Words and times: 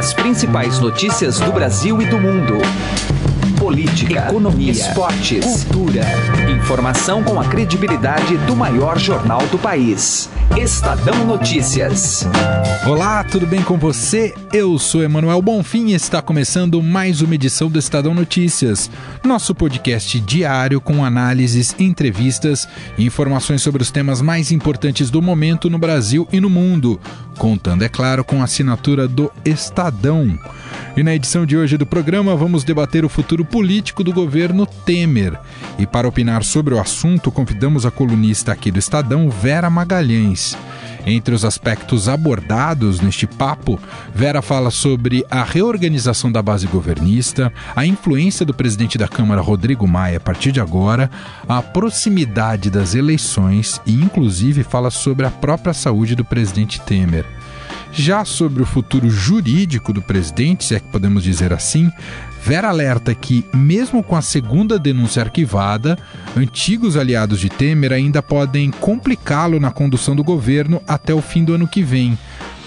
As 0.00 0.14
principais 0.14 0.78
notícias 0.78 1.38
do 1.40 1.52
Brasil 1.52 2.00
e 2.00 2.06
do 2.06 2.18
mundo. 2.18 2.54
Política, 3.58 4.28
economia, 4.30 4.72
esportes, 4.72 5.44
cultura. 5.64 6.06
Informação 6.56 7.22
com 7.22 7.38
a 7.38 7.44
credibilidade 7.44 8.38
do 8.46 8.56
maior 8.56 8.98
jornal 8.98 9.46
do 9.48 9.58
país. 9.58 10.30
Estadão 10.56 11.26
Notícias. 11.26 12.26
Olá, 12.86 13.22
tudo 13.24 13.46
bem 13.46 13.62
com 13.62 13.76
você? 13.76 14.34
Eu 14.50 14.78
sou 14.78 15.02
Emanuel 15.02 15.42
Bonfim 15.42 15.88
e 15.88 15.94
está 15.94 16.22
começando 16.22 16.82
mais 16.82 17.20
uma 17.20 17.34
edição 17.34 17.68
do 17.68 17.78
Estadão 17.78 18.14
Notícias, 18.14 18.90
nosso 19.22 19.54
podcast 19.54 20.18
diário 20.18 20.80
com 20.80 21.04
análises, 21.04 21.76
entrevistas 21.78 22.66
e 22.96 23.04
informações 23.04 23.60
sobre 23.60 23.82
os 23.82 23.90
temas 23.90 24.22
mais 24.22 24.50
importantes 24.50 25.10
do 25.10 25.20
momento 25.20 25.68
no 25.68 25.78
Brasil 25.78 26.26
e 26.32 26.40
no 26.40 26.48
mundo, 26.48 26.98
contando, 27.40 27.82
é 27.82 27.88
claro, 27.88 28.22
com 28.22 28.42
a 28.42 28.44
assinatura 28.44 29.08
do 29.08 29.32
Estadão. 29.46 30.38
E 30.94 31.02
na 31.02 31.14
edição 31.14 31.46
de 31.46 31.56
hoje 31.56 31.78
do 31.78 31.86
programa 31.86 32.36
vamos 32.36 32.64
debater 32.64 33.02
o 33.02 33.08
futuro 33.08 33.46
político 33.46 34.04
do 34.04 34.12
governo 34.12 34.66
Temer. 34.66 35.40
E 35.78 35.86
para 35.86 36.06
opinar 36.06 36.44
sobre 36.44 36.74
o 36.74 36.78
assunto, 36.78 37.32
convidamos 37.32 37.86
a 37.86 37.90
colunista 37.90 38.52
aqui 38.52 38.70
do 38.70 38.78
Estadão, 38.78 39.30
Vera 39.30 39.70
Magalhães. 39.70 40.54
Entre 41.06 41.34
os 41.34 41.44
aspectos 41.44 42.08
abordados 42.08 43.00
neste 43.00 43.26
papo, 43.26 43.78
Vera 44.14 44.42
fala 44.42 44.70
sobre 44.70 45.24
a 45.30 45.42
reorganização 45.42 46.30
da 46.30 46.42
base 46.42 46.66
governista, 46.66 47.52
a 47.74 47.86
influência 47.86 48.44
do 48.44 48.54
presidente 48.54 48.98
da 48.98 49.08
Câmara, 49.08 49.40
Rodrigo 49.40 49.86
Maia, 49.86 50.18
a 50.18 50.20
partir 50.20 50.52
de 50.52 50.60
agora, 50.60 51.10
a 51.48 51.62
proximidade 51.62 52.70
das 52.70 52.94
eleições 52.94 53.80
e, 53.86 53.94
inclusive, 53.94 54.62
fala 54.62 54.90
sobre 54.90 55.26
a 55.26 55.30
própria 55.30 55.72
saúde 55.72 56.14
do 56.14 56.24
presidente 56.24 56.80
Temer. 56.80 57.24
Já 57.92 58.24
sobre 58.24 58.62
o 58.62 58.66
futuro 58.66 59.10
jurídico 59.10 59.92
do 59.92 60.00
presidente, 60.00 60.64
se 60.64 60.76
é 60.76 60.80
que 60.80 60.88
podemos 60.88 61.24
dizer 61.24 61.52
assim, 61.52 61.90
Vera 62.42 62.68
alerta 62.68 63.14
que, 63.14 63.44
mesmo 63.54 64.02
com 64.02 64.16
a 64.16 64.22
segunda 64.22 64.78
denúncia 64.78 65.22
arquivada, 65.22 65.98
antigos 66.36 66.96
aliados 66.96 67.38
de 67.38 67.50
Temer 67.50 67.92
ainda 67.92 68.22
podem 68.22 68.70
complicá-lo 68.70 69.60
na 69.60 69.70
condução 69.70 70.16
do 70.16 70.24
governo 70.24 70.82
até 70.88 71.12
o 71.12 71.20
fim 71.20 71.44
do 71.44 71.54
ano 71.54 71.68
que 71.68 71.82
vem. 71.82 72.18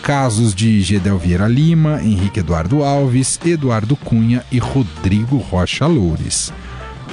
Casos 0.04 0.54
de 0.54 0.82
Gedel 0.82 1.18
Vieira 1.18 1.48
Lima, 1.48 2.02
Henrique 2.02 2.40
Eduardo 2.40 2.84
Alves, 2.84 3.40
Eduardo 3.44 3.96
Cunha 3.96 4.44
e 4.52 4.60
Rodrigo 4.60 5.38
Rocha 5.38 5.88
Loures. 5.88 6.54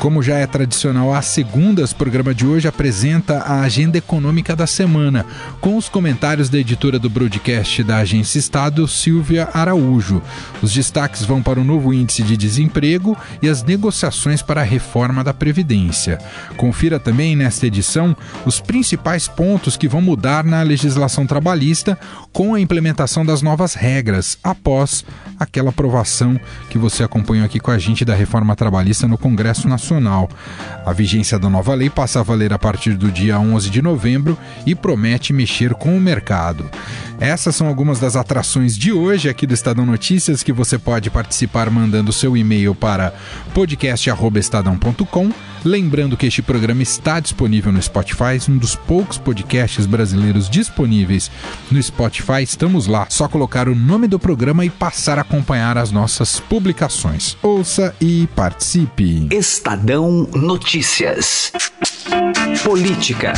Como 0.01 0.23
já 0.23 0.39
é 0.39 0.47
tradicional 0.47 1.13
às 1.13 1.27
segundas, 1.27 1.93
o 1.93 1.97
programa 1.97 2.35
de 2.35 2.47
hoje 2.47 2.67
apresenta 2.67 3.41
a 3.41 3.61
agenda 3.61 3.99
econômica 3.99 4.57
da 4.57 4.67
semana, 4.67 5.27
com 5.61 5.77
os 5.77 5.91
comentários 5.91 6.49
da 6.49 6.57
editora 6.57 6.99
do 6.99 7.11
broadcast 7.11 7.85
da 7.85 7.99
Agência 7.99 8.39
Estado, 8.39 8.89
Silvia 8.89 9.51
Araújo. 9.53 10.23
Os 10.63 10.73
destaques 10.73 11.23
vão 11.27 11.43
para 11.43 11.61
o 11.61 11.65
novo 11.65 11.93
índice 11.93 12.23
de 12.23 12.35
desemprego 12.35 13.15
e 13.43 13.49
as 13.51 13.63
negociações 13.63 14.41
para 14.41 14.63
a 14.63 14.65
reforma 14.65 15.23
da 15.23 15.35
Previdência. 15.35 16.19
Confira 16.57 16.99
também 16.99 17.37
nesta 17.37 17.67
edição 17.67 18.17
os 18.47 18.59
principais 18.59 19.29
pontos 19.29 19.77
que 19.77 19.87
vão 19.87 20.01
mudar 20.01 20.45
na 20.45 20.63
legislação 20.63 21.27
trabalhista 21.27 21.99
com 22.33 22.55
a 22.55 22.61
implementação 22.61 23.23
das 23.23 23.43
novas 23.43 23.75
regras 23.75 24.39
após 24.43 25.05
aquela 25.39 25.69
aprovação 25.69 26.41
que 26.71 26.79
você 26.79 27.03
acompanhou 27.03 27.45
aqui 27.45 27.61
com 27.61 27.71
a 27.71 27.79
gente 27.79 28.03
da 28.03 28.15
reforma 28.15 28.57
trabalhista 28.57 29.07
no 29.07 29.19
Congresso 29.19 29.69
Nacional. 29.69 29.90
A 30.85 30.93
vigência 30.93 31.39
da 31.39 31.51
nova 31.51 31.75
lei 31.75 31.91
passa 31.91 32.21
a 32.21 32.23
valer 32.23 32.53
a 32.53 32.59
partir 32.59 32.95
do 32.95 33.11
dia 33.11 33.39
11 33.39 33.71
de 33.71 33.83
novembro 33.83 34.39
e 34.65 34.75
promete 34.75 35.33
mexer 35.33 35.75
com 35.75 35.97
o 35.97 36.01
mercado. 36.01 36.71
Essas 37.21 37.55
são 37.55 37.67
algumas 37.67 38.01
das 38.01 38.17
atrações 38.17 38.77
de 38.77 38.93
hoje 38.93 39.29
aqui 39.29 39.47
do 39.47 39.53
Estadão 39.53 39.85
Notícias 39.85 40.43
que 40.43 40.53
você 40.53 40.79
pode 40.79 41.11
participar 41.11 41.69
mandando 41.69 42.13
seu 42.13 42.35
e-mail 42.35 42.75
para 42.75 43.13
podcast@estadão.com. 43.53 45.31
Lembrando 45.63 46.17
que 46.17 46.25
este 46.25 46.41
programa 46.41 46.83
está 46.83 47.21
disponível 47.21 47.71
no 47.71 47.83
Spotify, 47.83 48.41
um 48.49 48.57
dos 48.57 48.75
poucos 48.75 49.19
podcasts 49.19 49.85
brasileiros 49.85 50.49
disponíveis 50.49 51.31
no 51.71 51.83
Spotify. 51.83 52.43
Estamos 52.43 52.87
lá, 52.87 53.07
só 53.11 53.29
colocar 53.29 53.69
o 53.69 53.75
nome 53.75 54.09
do 54.09 54.19
programa 54.19 54.65
e 54.65 54.71
passar 54.71 55.19
a 55.19 55.21
acompanhar 55.21 55.77
as 55.77 55.91
nossas 55.91 56.41
publicações. 56.41 57.37
Ouça 57.43 57.95
e 58.01 58.27
participe. 58.35 59.29
Estadão 59.31 59.80
Notícias. 59.83 61.51
Política. 62.63 63.33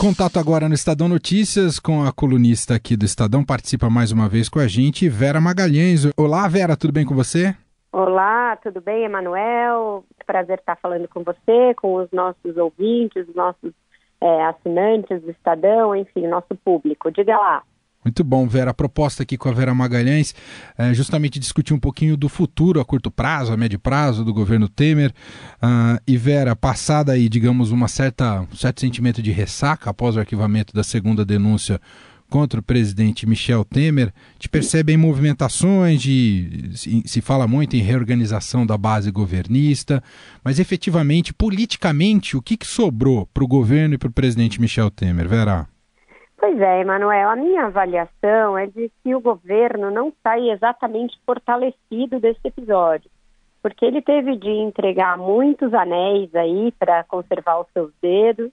Contato 0.00 0.38
agora 0.38 0.68
no 0.68 0.74
Estadão 0.74 1.08
Notícias 1.08 1.80
com 1.80 2.04
a 2.04 2.12
colunista 2.12 2.76
aqui 2.76 2.96
do 2.96 3.04
Estadão, 3.04 3.44
participa 3.44 3.90
mais 3.90 4.12
uma 4.12 4.28
vez 4.28 4.48
com 4.48 4.60
a 4.60 4.68
gente, 4.68 5.08
Vera 5.08 5.40
Magalhães. 5.40 6.04
Olá, 6.16 6.46
Vera, 6.46 6.76
tudo 6.76 6.92
bem 6.92 7.04
com 7.04 7.16
você? 7.16 7.52
Olá, 7.92 8.56
tudo 8.62 8.80
bem, 8.80 9.04
Emanuel? 9.04 10.04
Prazer 10.24 10.60
estar 10.60 10.76
falando 10.76 11.08
com 11.08 11.24
você, 11.24 11.74
com 11.74 11.96
os 11.96 12.08
nossos 12.12 12.56
ouvintes, 12.56 13.28
os 13.28 13.34
nossos 13.34 13.72
é, 14.20 14.44
assinantes 14.44 15.20
do 15.20 15.32
Estadão, 15.32 15.96
enfim, 15.96 16.28
nosso 16.28 16.54
público. 16.64 17.10
Diga 17.10 17.36
lá. 17.36 17.64
Muito 18.04 18.24
bom, 18.24 18.48
Vera. 18.48 18.72
A 18.72 18.74
proposta 18.74 19.22
aqui 19.22 19.36
com 19.38 19.48
a 19.48 19.52
Vera 19.52 19.72
Magalhães 19.72 20.34
é 20.76 20.92
justamente 20.92 21.38
discutir 21.38 21.72
um 21.72 21.78
pouquinho 21.78 22.16
do 22.16 22.28
futuro 22.28 22.80
a 22.80 22.84
curto 22.84 23.10
prazo, 23.10 23.52
a 23.52 23.56
médio 23.56 23.78
prazo 23.78 24.24
do 24.24 24.34
governo 24.34 24.68
Temer. 24.68 25.12
Uh, 25.62 26.00
e 26.06 26.16
Vera, 26.16 26.56
passada 26.56 27.12
aí, 27.12 27.28
digamos, 27.28 27.70
uma 27.70 27.86
certa, 27.86 28.42
um 28.42 28.56
certo 28.56 28.80
sentimento 28.80 29.22
de 29.22 29.30
ressaca 29.30 29.90
após 29.90 30.16
o 30.16 30.20
arquivamento 30.20 30.74
da 30.74 30.82
segunda 30.82 31.24
denúncia 31.24 31.80
contra 32.28 32.60
o 32.60 32.62
presidente 32.62 33.26
Michel 33.26 33.62
Temer, 33.62 34.10
te 34.38 34.48
percebe 34.48 34.96
movimentações 34.96 36.00
de 36.00 36.70
se 37.04 37.20
fala 37.20 37.46
muito 37.46 37.76
em 37.76 37.82
reorganização 37.82 38.64
da 38.64 38.78
base 38.78 39.10
governista, 39.10 40.02
mas 40.42 40.58
efetivamente, 40.58 41.34
politicamente, 41.34 42.34
o 42.34 42.40
que, 42.40 42.56
que 42.56 42.66
sobrou 42.66 43.28
para 43.34 43.44
o 43.44 43.46
governo 43.46 43.96
e 43.96 43.98
para 43.98 44.08
o 44.08 44.12
presidente 44.12 44.58
Michel 44.62 44.90
Temer, 44.90 45.28
Vera? 45.28 45.68
Pois 46.42 46.60
é, 46.60 46.80
Emanuel, 46.80 47.30
a 47.30 47.36
minha 47.36 47.66
avaliação 47.66 48.58
é 48.58 48.66
de 48.66 48.90
que 49.00 49.14
o 49.14 49.20
governo 49.20 49.92
não 49.92 50.12
sai 50.24 50.50
exatamente 50.50 51.16
fortalecido 51.24 52.18
desse 52.18 52.40
episódio, 52.42 53.08
porque 53.62 53.84
ele 53.84 54.02
teve 54.02 54.34
de 54.34 54.50
entregar 54.50 55.16
muitos 55.16 55.72
anéis 55.72 56.34
aí 56.34 56.72
para 56.72 57.04
conservar 57.04 57.60
os 57.60 57.68
seus 57.72 57.92
dedos 58.02 58.50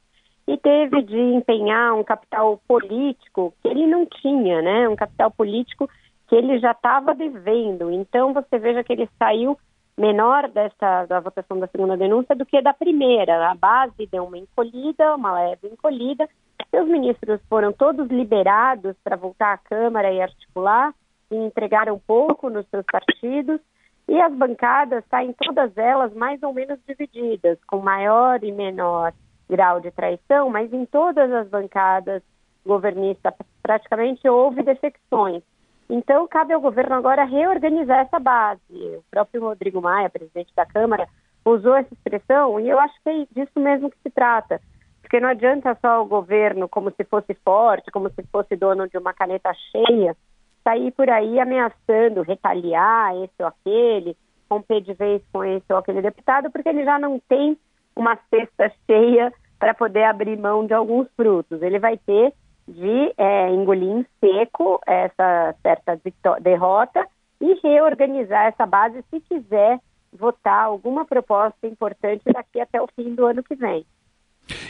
e 0.47 0.55
teve 0.55 1.01
de 1.01 1.17
empenhar 1.17 1.95
um 1.95 2.03
capital 2.03 2.61
político 2.67 3.55
que 3.59 3.67
ele 3.67 3.87
não 3.87 4.05
tinha, 4.05 4.61
né? 4.61 4.87
Um 4.87 4.95
capital 4.95 5.31
político 5.31 5.89
que 6.27 6.35
ele 6.35 6.59
já 6.59 6.73
estava 6.73 7.15
devendo. 7.15 7.89
Então 7.89 8.35
você 8.35 8.59
veja 8.59 8.83
que 8.83 8.93
ele 8.93 9.09
saiu 9.17 9.57
menor 9.97 10.47
desta 10.47 11.07
da 11.07 11.19
votação 11.19 11.59
da 11.59 11.65
segunda 11.65 11.97
denúncia 11.97 12.35
do 12.35 12.45
que 12.45 12.61
da 12.61 12.71
primeira. 12.71 13.49
A 13.49 13.55
base 13.55 14.05
deu 14.11 14.25
uma 14.25 14.37
encolhida, 14.37 15.15
uma 15.15 15.33
leve 15.33 15.69
encolhida, 15.69 16.29
seus 16.69 16.87
ministros 16.87 17.39
foram 17.49 17.71
todos 17.71 18.07
liberados 18.09 18.95
para 19.03 19.15
voltar 19.15 19.53
à 19.53 19.57
Câmara 19.57 20.11
e 20.11 20.21
articular 20.21 20.93
e 21.31 21.35
entregaram 21.35 21.99
pouco 22.05 22.49
nos 22.49 22.67
seus 22.69 22.85
partidos. 22.85 23.59
E 24.07 24.19
as 24.19 24.33
bancadas 24.33 25.03
saem 25.09 25.33
todas 25.33 25.77
elas 25.77 26.13
mais 26.13 26.41
ou 26.41 26.53
menos 26.53 26.79
divididas, 26.87 27.59
com 27.67 27.77
maior 27.77 28.43
e 28.43 28.51
menor 28.51 29.13
grau 29.47 29.79
de 29.79 29.91
traição, 29.91 30.49
mas 30.49 30.71
em 30.73 30.85
todas 30.85 31.31
as 31.31 31.47
bancadas 31.47 32.23
governistas 32.65 33.33
praticamente 33.61 34.27
houve 34.27 34.63
defecções. 34.63 35.43
Então, 35.89 36.27
cabe 36.27 36.53
ao 36.53 36.61
governo 36.61 36.95
agora 36.95 37.23
reorganizar 37.23 37.99
essa 37.99 38.19
base. 38.19 38.61
O 38.69 39.03
próprio 39.09 39.41
Rodrigo 39.41 39.81
Maia, 39.81 40.09
presidente 40.09 40.53
da 40.55 40.65
Câmara, 40.65 41.07
usou 41.43 41.75
essa 41.75 41.93
expressão 41.93 42.59
e 42.59 42.69
eu 42.69 42.79
acho 42.79 42.93
que 43.01 43.09
é 43.09 43.25
disso 43.31 43.59
mesmo 43.59 43.89
que 43.89 43.97
se 44.03 44.09
trata. 44.11 44.61
Porque 45.09 45.19
não 45.19 45.29
adianta 45.29 45.75
só 45.81 46.03
o 46.03 46.05
governo, 46.05 46.69
como 46.69 46.91
se 46.91 47.03
fosse 47.03 47.33
forte, 47.43 47.89
como 47.89 48.11
se 48.11 48.21
fosse 48.31 48.55
dono 48.55 48.87
de 48.87 48.95
uma 48.95 49.11
caneta 49.11 49.51
cheia, 49.71 50.15
sair 50.63 50.91
por 50.91 51.09
aí 51.09 51.39
ameaçando 51.39 52.21
retaliar 52.21 53.15
esse 53.15 53.33
ou 53.39 53.47
aquele, 53.47 54.15
romper 54.47 54.81
de 54.81 54.93
vez 54.93 55.23
com 55.33 55.43
esse 55.43 55.65
ou 55.71 55.79
aquele 55.79 56.03
deputado, 56.03 56.51
porque 56.51 56.69
ele 56.69 56.85
já 56.85 56.99
não 56.99 57.19
tem 57.27 57.57
uma 57.95 58.19
cesta 58.29 58.71
cheia 58.85 59.33
para 59.57 59.73
poder 59.73 60.03
abrir 60.03 60.37
mão 60.37 60.63
de 60.63 60.75
alguns 60.75 61.07
frutos. 61.15 61.59
Ele 61.63 61.79
vai 61.79 61.97
ter 61.97 62.31
de 62.67 63.11
é, 63.17 63.49
engolir 63.49 63.89
em 63.89 64.05
seco 64.19 64.79
essa 64.85 65.55
certa 65.63 65.99
derrota 66.39 67.03
e 67.41 67.59
reorganizar 67.63 68.45
essa 68.45 68.67
base 68.67 69.03
se 69.09 69.19
quiser 69.21 69.79
votar 70.13 70.65
alguma 70.65 71.03
proposta 71.03 71.65
importante 71.65 72.21
daqui 72.31 72.61
até 72.61 72.79
o 72.79 72.87
fim 72.95 73.15
do 73.15 73.25
ano 73.25 73.41
que 73.41 73.55
vem. 73.55 73.83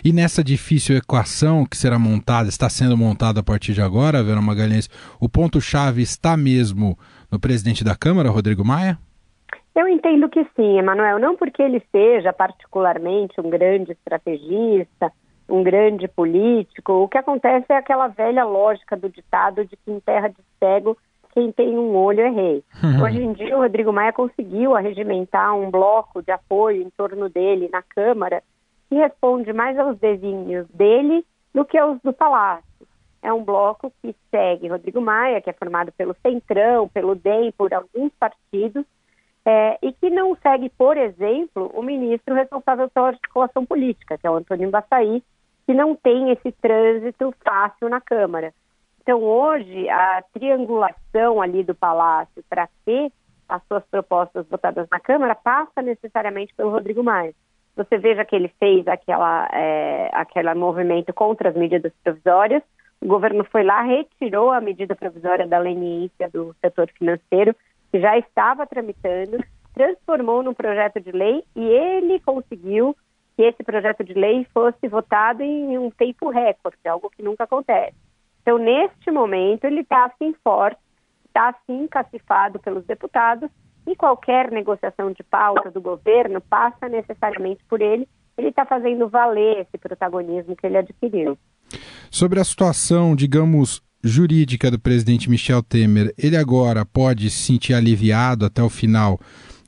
E 0.04 0.12
nessa 0.12 0.44
difícil 0.44 0.98
equação 0.98 1.66
que 1.66 1.78
será 1.78 2.00
montada, 2.00 2.50
está 2.50 2.70
sendo 2.70 2.98
montada 2.98 3.40
a 3.40 3.44
partir 3.44 3.74
de 3.74 3.82
agora, 3.82 4.24
Vera 4.24 4.42
Magalhães, 4.42 4.90
o 5.20 5.30
ponto-chave 5.30 6.02
está 6.02 6.36
mesmo 6.38 6.98
no 7.32 7.40
presidente 7.40 7.84
da 7.84 7.96
Câmara, 7.96 8.30
Rodrigo 8.30 8.66
Maia? 8.66 8.98
Eu 9.76 9.88
entendo 9.88 10.28
que 10.28 10.44
sim, 10.56 10.78
Emanuel, 10.78 11.20
não 11.20 11.36
porque 11.36 11.62
ele 11.62 11.82
seja 11.92 12.34
particularmente 12.34 13.40
um 13.40 13.50
grande 13.50 13.92
estrategista, 13.92 15.12
um 15.48 15.64
grande 15.64 16.08
político. 16.08 16.94
O 16.94 17.08
que 17.08 17.18
acontece 17.18 17.66
é 17.70 17.78
aquela 17.78 18.08
velha 18.08 18.44
lógica 18.44 18.98
do 18.98 19.10
ditado 19.10 19.66
de 19.66 19.78
que 19.78 19.92
em 19.92 20.00
terra 20.00 20.28
de 20.28 20.38
cego 20.60 20.98
quem 21.34 21.52
tem 21.52 21.78
um 21.78 21.96
olho 21.96 22.22
é 22.22 22.30
rei. 22.30 22.64
Uhum. 22.84 23.04
Hoje 23.04 23.22
em 23.22 23.34
dia, 23.34 23.56
o 23.56 23.62
Rodrigo 23.62 23.94
Maia 23.94 24.12
conseguiu 24.12 24.76
arregimentar 24.76 25.56
um 25.56 25.70
bloco 25.70 26.22
de 26.22 26.32
apoio 26.32 26.82
em 26.82 26.90
torno 26.90 27.30
dele 27.30 27.70
na 27.72 27.82
Câmara 27.82 28.44
que 28.90 28.96
responde 28.96 29.54
mais 29.54 29.78
aos 29.78 29.98
desígnios 30.00 30.68
dele 30.70 31.24
do 31.54 31.64
que 31.64 31.78
aos 31.78 32.00
do 32.02 32.12
Palácio. 32.12 32.66
É 33.22 33.32
um 33.32 33.44
bloco 33.44 33.92
que 34.02 34.16
segue 34.32 34.70
Rodrigo 34.70 35.02
Maia, 35.02 35.42
que 35.42 35.50
é 35.50 35.54
formado 35.54 35.92
pelo 35.92 36.16
Centrão, 36.22 36.88
pelo 36.88 37.16
DEM, 37.16 37.52
por 37.52 37.74
alguns 37.74 38.12
partidos, 38.14 38.86
é, 39.46 39.78
e 39.82 39.92
que 39.94 40.10
não 40.10 40.36
segue, 40.36 40.70
por 40.70 40.98
exemplo, 40.98 41.72
o 41.74 41.82
ministro 41.84 42.34
responsável 42.34 42.90
pela 42.90 43.10
articulação 43.10 43.66
política, 43.66 44.18
que 44.18 44.26
é 44.26 44.32
o 44.32 44.36
Antônio 44.36 44.70
Baçaí, 44.70 45.24
que 45.66 45.74
não 45.74 45.96
tem 45.96 46.32
esse 46.32 46.52
trânsito 46.54 47.34
fácil 47.44 47.90
na 47.90 48.02
Câmara. 48.02 48.54
Então, 49.02 49.22
hoje, 49.22 49.90
a 49.90 50.24
triangulação 50.34 51.42
ali 51.42 51.64
do 51.64 51.76
Palácio 51.76 52.44
para 52.50 52.70
ter 52.86 53.12
as 53.48 53.62
suas 53.68 53.84
propostas 53.86 54.48
votadas 54.48 54.88
na 54.92 55.00
Câmara 55.00 55.36
passa 55.36 55.82
necessariamente 55.82 56.54
pelo 56.54 56.70
Rodrigo 56.70 57.04
Maia. 57.04 57.34
Você 57.80 57.98
veja 57.98 58.26
que 58.26 58.36
ele 58.36 58.50
fez 58.60 58.86
aquela, 58.90 59.48
é, 59.54 60.10
aquele 60.12 60.54
movimento 60.54 61.14
contra 61.14 61.48
as 61.48 61.56
medidas 61.56 61.94
provisórias, 62.04 62.62
o 63.00 63.08
governo 63.08 63.46
foi 63.46 63.64
lá, 63.64 63.82
retirou 63.82 64.52
a 64.52 64.60
medida 64.60 64.98
provisória 64.98 65.48
da 65.48 65.58
leniência 65.58 66.30
do 66.30 66.54
setor 66.60 66.90
financeiro, 66.90 67.56
que 67.90 68.02
já 68.02 68.18
estava 68.18 68.68
tramitando, 68.68 69.42
transformou 69.74 70.44
num 70.44 70.54
projeto 70.54 71.00
de 71.00 71.14
lei 71.14 71.42
e 71.56 71.64
ele 71.64 72.20
conseguiu 72.20 72.94
que 73.38 73.44
esse 73.44 73.64
projeto 73.64 74.04
de 74.04 74.14
lei 74.14 74.46
fosse 74.54 74.86
votado 74.90 75.42
em 75.42 75.78
um 75.78 75.90
tempo 75.90 76.30
recorde, 76.30 76.86
algo 76.86 77.10
que 77.10 77.24
nunca 77.24 77.46
acontece. 77.46 77.96
Então, 78.42 78.58
neste 78.58 79.10
momento, 79.10 79.64
ele 79.64 79.80
está 79.80 80.04
assim 80.04 80.36
forte, 80.44 80.82
está 81.28 81.48
assim 81.48 81.88
cacifado 81.88 82.60
pelos 82.60 82.86
deputados 82.86 83.50
e 83.88 83.96
qualquer 83.96 84.52
negociação 84.52 85.12
de 85.12 85.24
pauta 85.24 85.72
do 85.72 85.82
governo 85.82 86.42
passa 86.42 86.88
necessariamente 86.88 87.62
por 87.68 87.82
ele. 87.82 88.08
Ele 88.38 88.50
está 88.50 88.66
fazendo 88.66 89.10
valer 89.10 89.62
esse 89.62 89.78
protagonismo 89.78 90.56
que 90.56 90.66
ele 90.66 90.78
adquiriu. 90.78 91.38
Sobre 92.10 92.40
a 92.40 92.44
situação, 92.44 93.16
digamos, 93.16 93.82
jurídica 94.04 94.72
do 94.72 94.80
presidente 94.80 95.30
Michel 95.30 95.62
Temer, 95.62 96.14
ele 96.18 96.38
agora 96.38 96.86
pode 96.86 97.30
se 97.30 97.44
sentir 97.44 97.74
aliviado 97.74 98.46
até 98.46 98.64
o 98.64 98.70
final 98.70 99.20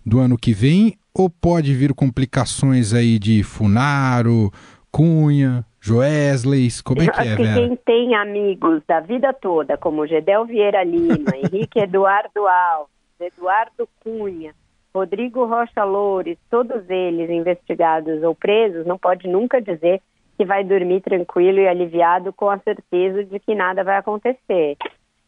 do 0.05 0.19
ano 0.19 0.37
que 0.37 0.53
vem 0.53 0.97
ou 1.13 1.29
pode 1.29 1.73
vir 1.73 1.93
complicações 1.93 2.93
aí 2.93 3.19
de 3.19 3.43
Funaro, 3.43 4.49
Cunha, 4.91 5.65
Joesley, 5.79 6.69
como 6.83 7.01
é 7.01 7.07
que 7.07 7.19
é, 7.19 7.35
Vera? 7.35 7.53
Quem 7.55 7.75
tem 7.77 8.15
amigos 8.15 8.81
da 8.87 8.99
vida 8.99 9.33
toda, 9.33 9.77
como 9.77 10.05
Gedel 10.07 10.45
Vieira 10.45 10.83
Lima, 10.83 11.31
Henrique 11.35 11.79
Eduardo 11.79 12.47
Alves, 12.47 12.91
Eduardo 13.23 13.88
Cunha, 14.03 14.53
Rodrigo 14.94 15.45
Rocha 15.45 15.83
Loures, 15.83 16.38
todos 16.50 16.89
eles 16.89 17.29
investigados 17.29 18.21
ou 18.23 18.35
presos, 18.35 18.85
não 18.85 18.97
pode 18.97 19.27
nunca 19.27 19.62
dizer 19.62 20.01
que 20.38 20.45
vai 20.45 20.63
dormir 20.63 21.01
tranquilo 21.01 21.59
e 21.59 21.68
aliviado 21.68 22.33
com 22.33 22.50
a 22.50 22.57
certeza 22.59 23.23
de 23.23 23.39
que 23.39 23.56
nada 23.56 23.83
vai 23.83 23.97
acontecer. 23.97 24.75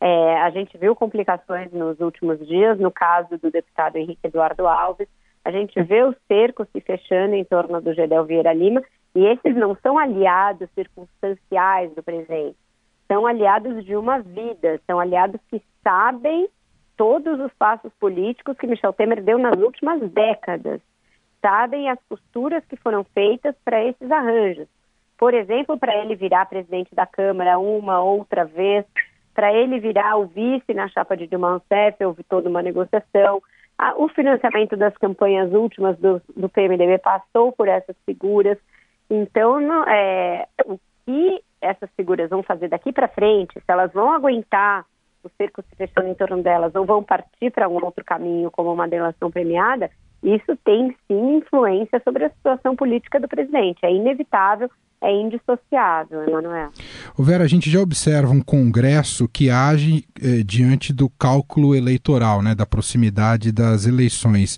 É, 0.01 0.41
a 0.41 0.49
gente 0.49 0.77
viu 0.77 0.95
complicações 0.95 1.71
nos 1.71 1.99
últimos 1.99 2.45
dias, 2.45 2.77
no 2.77 2.91
caso 2.91 3.37
do 3.37 3.49
deputado 3.49 3.95
Henrique 3.95 4.27
Eduardo 4.27 4.67
Alves, 4.67 5.07
a 5.45 5.51
gente 5.51 5.81
vê 5.81 6.03
o 6.03 6.15
cerco 6.27 6.65
se 6.71 6.81
fechando 6.81 7.35
em 7.35 7.43
torno 7.43 7.79
do 7.79 7.93
Gedel 7.93 8.25
Vieira 8.25 8.53
Lima 8.53 8.81
e 9.15 9.25
esses 9.25 9.55
não 9.55 9.77
são 9.81 9.97
aliados 9.97 10.69
circunstanciais 10.73 11.93
do 11.93 12.01
presente, 12.01 12.57
são 13.07 13.27
aliados 13.27 13.85
de 13.85 13.95
uma 13.95 14.19
vida, 14.19 14.81
são 14.87 14.99
aliados 14.99 15.39
que 15.49 15.61
sabem 15.83 16.49
todos 16.97 17.39
os 17.39 17.51
passos 17.53 17.91
políticos 17.99 18.57
que 18.57 18.67
Michel 18.67 18.93
Temer 18.93 19.23
deu 19.23 19.37
nas 19.37 19.57
últimas 19.57 20.01
décadas, 20.11 20.81
sabem 21.41 21.89
as 21.89 21.99
costuras 22.07 22.63
que 22.65 22.77
foram 22.77 23.03
feitas 23.03 23.55
para 23.63 23.83
esses 23.83 24.09
arranjos. 24.09 24.67
Por 25.17 25.33
exemplo, 25.33 25.77
para 25.77 25.95
ele 25.97 26.15
virar 26.15 26.45
presidente 26.45 26.95
da 26.95 27.05
Câmara 27.05 27.59
uma 27.59 28.01
outra 28.01 28.45
vez, 28.45 28.85
para 29.33 29.53
ele 29.53 29.79
virar 29.79 30.17
o 30.17 30.25
vice 30.25 30.73
na 30.73 30.87
chapa 30.87 31.17
de 31.17 31.27
Dilma 31.27 31.51
Rousseff, 31.51 32.03
houve 32.03 32.23
toda 32.23 32.49
uma 32.49 32.61
negociação. 32.61 33.41
o 33.97 34.07
financiamento 34.09 34.77
das 34.77 34.95
campanhas 34.97 35.51
últimas 35.51 35.97
do, 35.97 36.21
do 36.35 36.47
PMDB 36.49 36.99
passou 36.99 37.51
por 37.51 37.67
essas 37.67 37.95
figuras. 38.05 38.57
Então, 39.09 39.59
é, 39.87 40.47
o 40.65 40.79
que 41.05 41.41
essas 41.61 41.89
figuras 41.95 42.29
vão 42.29 42.43
fazer 42.43 42.67
daqui 42.69 42.91
para 42.91 43.07
frente, 43.07 43.53
se 43.53 43.65
elas 43.67 43.91
vão 43.91 44.11
aguentar 44.11 44.85
o 45.23 45.31
cerco 45.37 45.63
se 45.69 45.75
fechando 45.75 46.09
em 46.09 46.13
torno 46.13 46.41
delas 46.43 46.75
ou 46.75 46.85
vão 46.85 47.03
partir 47.03 47.51
para 47.51 47.69
um 47.69 47.83
outro 47.83 48.03
caminho, 48.03 48.51
como 48.51 48.73
uma 48.73 48.87
delação 48.87 49.31
premiada, 49.31 49.89
isso 50.23 50.57
tem 50.63 50.95
sim 51.07 51.37
influência 51.37 52.01
sobre 52.03 52.25
a 52.25 52.29
situação 52.29 52.75
política 52.75 53.19
do 53.19 53.27
presidente. 53.27 53.79
É 53.83 53.93
inevitável, 53.93 54.69
é 55.01 55.11
indissociável, 55.11 56.23
Emanuel. 56.23 56.69
Vera, 57.19 57.43
a 57.43 57.47
gente 57.47 57.69
já 57.69 57.81
observa 57.81 58.31
um 58.31 58.41
Congresso 58.41 59.27
que 59.27 59.49
age 59.49 60.05
eh, 60.21 60.43
diante 60.45 60.93
do 60.93 61.09
cálculo 61.09 61.75
eleitoral, 61.75 62.41
né, 62.41 62.55
da 62.55 62.65
proximidade 62.65 63.51
das 63.51 63.85
eleições. 63.85 64.57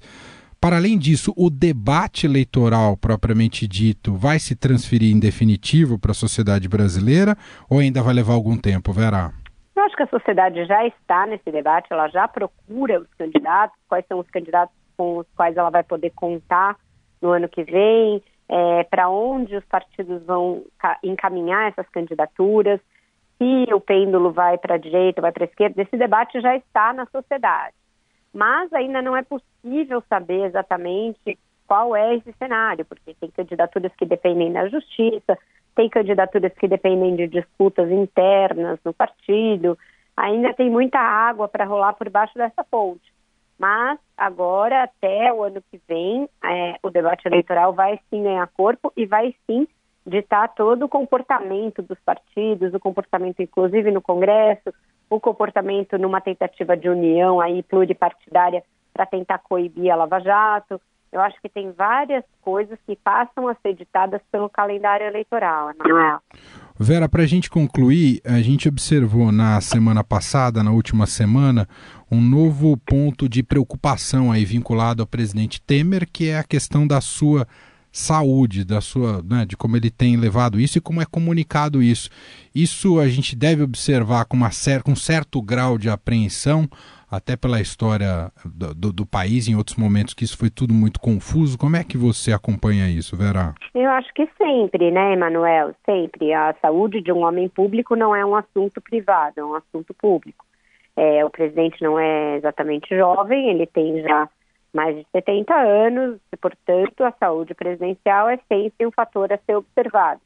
Para 0.62 0.78
além 0.78 0.98
disso, 0.98 1.34
o 1.36 1.50
debate 1.50 2.26
eleitoral 2.26 2.96
propriamente 2.96 3.68
dito 3.68 4.14
vai 4.16 4.40
se 4.40 4.56
transferir 4.56 5.12
em 5.14 5.20
definitivo 5.20 6.00
para 6.00 6.12
a 6.12 6.16
sociedade 6.16 6.68
brasileira 6.68 7.36
ou 7.70 7.80
ainda 7.80 8.02
vai 8.02 8.14
levar 8.14 8.34
algum 8.34 8.58
tempo, 8.58 8.94
Vera? 8.94 9.34
Eu 9.75 9.83
acho 9.83 9.95
que 9.95 10.04
a 10.04 10.07
sociedade 10.07 10.66
já 10.66 10.86
está 10.88 11.25
nesse 11.25 11.51
debate, 11.51 11.92
ela 11.92 12.07
já 12.07 12.27
procura 12.27 13.01
os 13.01 13.13
candidatos, 13.16 13.77
quais 13.89 14.06
são 14.07 14.19
os 14.19 14.30
candidatos 14.30 14.74
com 14.95 15.18
os 15.18 15.27
quais 15.36 15.57
ela 15.57 15.69
vai 15.69 15.83
poder 15.83 16.12
contar 16.12 16.77
no 17.22 17.31
ano 17.31 17.50
que 17.50 17.63
vem, 17.63 18.24
é, 18.48 18.83
para 18.86 19.10
onde 19.10 19.56
os 19.56 19.66
partidos 19.66 20.24
vão 20.24 20.63
encaminhar 21.04 21.69
essas 21.69 21.88
candidaturas, 21.89 22.80
se 23.38 23.74
o 23.74 23.81
pêndulo 23.81 24.31
vai 24.31 24.57
para 24.57 24.75
a 24.75 24.77
direita, 24.77 25.22
vai 25.22 25.31
para 25.31 25.44
a 25.44 25.48
esquerda, 25.48 25.81
esse 25.81 25.98
debate 25.98 26.39
já 26.39 26.56
está 26.56 26.94
na 26.94 27.06
sociedade. 27.07 27.75
Mas 28.33 28.72
ainda 28.72 29.01
não 29.01 29.16
é 29.16 29.24
possível 29.24 30.01
saber 30.07 30.45
exatamente 30.45 31.38
qual 31.68 31.95
é 31.95 32.16
esse 32.16 32.31
cenário, 32.33 32.86
porque 32.86 33.13
tem 33.16 33.30
candidaturas 33.31 33.92
que 33.98 34.06
dependem 34.06 34.54
da 34.54 34.68
justiça, 34.69 35.38
tem 35.75 35.89
candidaturas 35.89 36.54
que 36.54 36.68
dependem 36.68 37.16
de 37.16 37.27
disputas 37.27 37.92
internas 37.92 38.80
no 38.83 38.94
partido, 38.94 39.77
ainda 40.16 40.54
tem 40.54 40.69
muita 40.69 41.00
água 41.00 41.48
para 41.48 41.66
rolar 41.66 41.94
por 41.94 42.10
baixo 42.10 42.33
dessa 42.36 42.63
ponte. 42.63 43.13
Mas 43.60 44.00
agora, 44.17 44.84
até 44.84 45.32
o 45.32 45.44
ano 45.44 45.62
que 45.70 45.79
vem, 45.88 46.27
é, 46.44 46.75
o 46.82 46.89
debate 46.89 47.27
eleitoral 47.27 47.74
vai 47.74 48.00
sim 48.10 48.24
ganhar 48.24 48.48
corpo 48.48 48.91
e 48.96 49.05
vai 49.05 49.34
sim 49.46 49.67
ditar 50.05 50.53
todo 50.53 50.86
o 50.86 50.89
comportamento 50.89 51.82
dos 51.82 52.00
partidos, 52.00 52.74
o 52.74 52.79
comportamento 52.79 53.41
inclusive 53.41 53.91
no 53.91 54.01
Congresso, 54.01 54.74
o 55.10 55.20
comportamento 55.20 55.98
numa 55.98 56.22
tentativa 56.22 56.75
de 56.75 56.89
união 56.89 57.39
aí 57.39 57.63
pluripartidária 57.63 58.63
para 58.94 59.05
tentar 59.05 59.39
coibir 59.39 59.91
a 59.91 59.96
Lava 59.96 60.20
Jato. 60.20 60.79
Eu 61.15 61.22
acho 61.22 61.41
que 61.41 61.48
tem 61.48 61.72
várias 61.72 62.25
coisas 62.41 62.77
que 62.86 62.93
passam 62.98 63.48
a 63.48 63.55
ser 63.63 63.74
ditadas 63.74 64.19
pelo 64.29 64.50
calendário 64.50 65.07
eleitoral, 65.07 65.72
Emanuel. 65.72 66.19
Vera, 66.77 67.07
para 67.07 67.24
a 67.24 67.25
gente 67.25 67.50
concluir, 67.50 68.19
a 68.25 68.41
gente 68.41 68.67
observou 68.67 69.31
na 69.31 69.62
semana 69.62 70.03
passada, 70.03 70.62
na 70.62 70.72
última 70.72 71.07
semana, 71.07 71.69
um 72.12 72.19
novo 72.19 72.75
ponto 72.86 73.29
de 73.29 73.41
preocupação 73.41 74.29
aí 74.29 74.43
vinculado 74.43 75.01
ao 75.01 75.07
presidente 75.07 75.62
Temer, 75.62 76.05
que 76.12 76.27
é 76.27 76.38
a 76.38 76.43
questão 76.43 76.86
da 76.86 77.00
sua 77.00 77.48
saúde, 77.93 78.65
da 78.65 78.81
sua, 78.81 79.24
né, 79.24 79.45
de 79.45 79.55
como 79.55 79.77
ele 79.77 79.89
tem 79.89 80.17
levado 80.17 80.60
isso 80.60 80.77
e 80.77 80.81
como 80.81 81.01
é 81.01 81.05
comunicado 81.05 81.81
isso. 81.81 82.10
Isso 82.53 83.00
a 83.00 83.07
gente 83.07 83.38
deve 83.38 83.63
observar 83.63 84.25
com, 84.25 84.36
uma 84.36 84.51
cer 84.51 84.84
com 84.84 84.91
um 84.91 84.98
certo 84.98 85.41
grau 85.41 85.77
de 85.77 85.89
apreensão, 85.89 86.69
até 87.10 87.36
pela 87.36 87.62
história 87.62 88.32
do, 88.44 88.74
do, 88.74 88.94
do, 88.94 89.06
país, 89.06 89.48
em 89.48 89.56
outros 89.56 89.78
momentos 89.78 90.14
que 90.14 90.24
isso 90.24 90.38
foi 90.38 90.50
tudo 90.50 90.74
muito 90.74 91.00
confuso. 91.00 91.58
Como 91.58 91.76
é 91.76 91.84
que 91.84 91.98
você 91.98 92.32
acompanha 92.32 92.90
isso, 92.90 93.16
Vera? 93.16 93.54
Eu 93.74 93.90
acho 93.92 94.14
que 94.14 94.28
sempre, 94.38 94.92
né, 94.92 95.14
Emanuel? 95.14 95.74
Sempre. 95.86 96.34
A 96.34 96.56
saúde 96.62 97.02
de 97.02 97.12
um 97.12 97.24
homem 97.24 97.48
público 97.48 97.96
não 97.96 98.16
é 98.16 98.26
um 98.26 98.36
assunto 98.36 98.82
privado, 98.82 99.40
é 99.40 99.44
um 99.44 99.56
assunto 99.56 99.94
público. 99.94 100.46
É, 100.96 101.26
o 101.26 101.30
presidente 101.30 101.82
não 101.82 102.00
é 102.00 102.38
exatamente 102.38 102.96
jovem, 102.96 103.50
ele 103.50 103.66
tem 103.66 104.02
já 104.02 104.30
mais 104.74 104.96
de 104.96 105.06
70 105.12 105.54
anos, 105.54 106.20
e, 106.34 106.38
portanto, 106.38 107.04
a 107.04 107.12
saúde 107.14 107.54
presidencial 107.54 108.30
é 108.30 108.38
sempre 108.50 108.86
um 108.86 108.92
fator 108.92 109.32
a 109.32 109.38
ser 109.38 109.56
observado. 109.56 110.20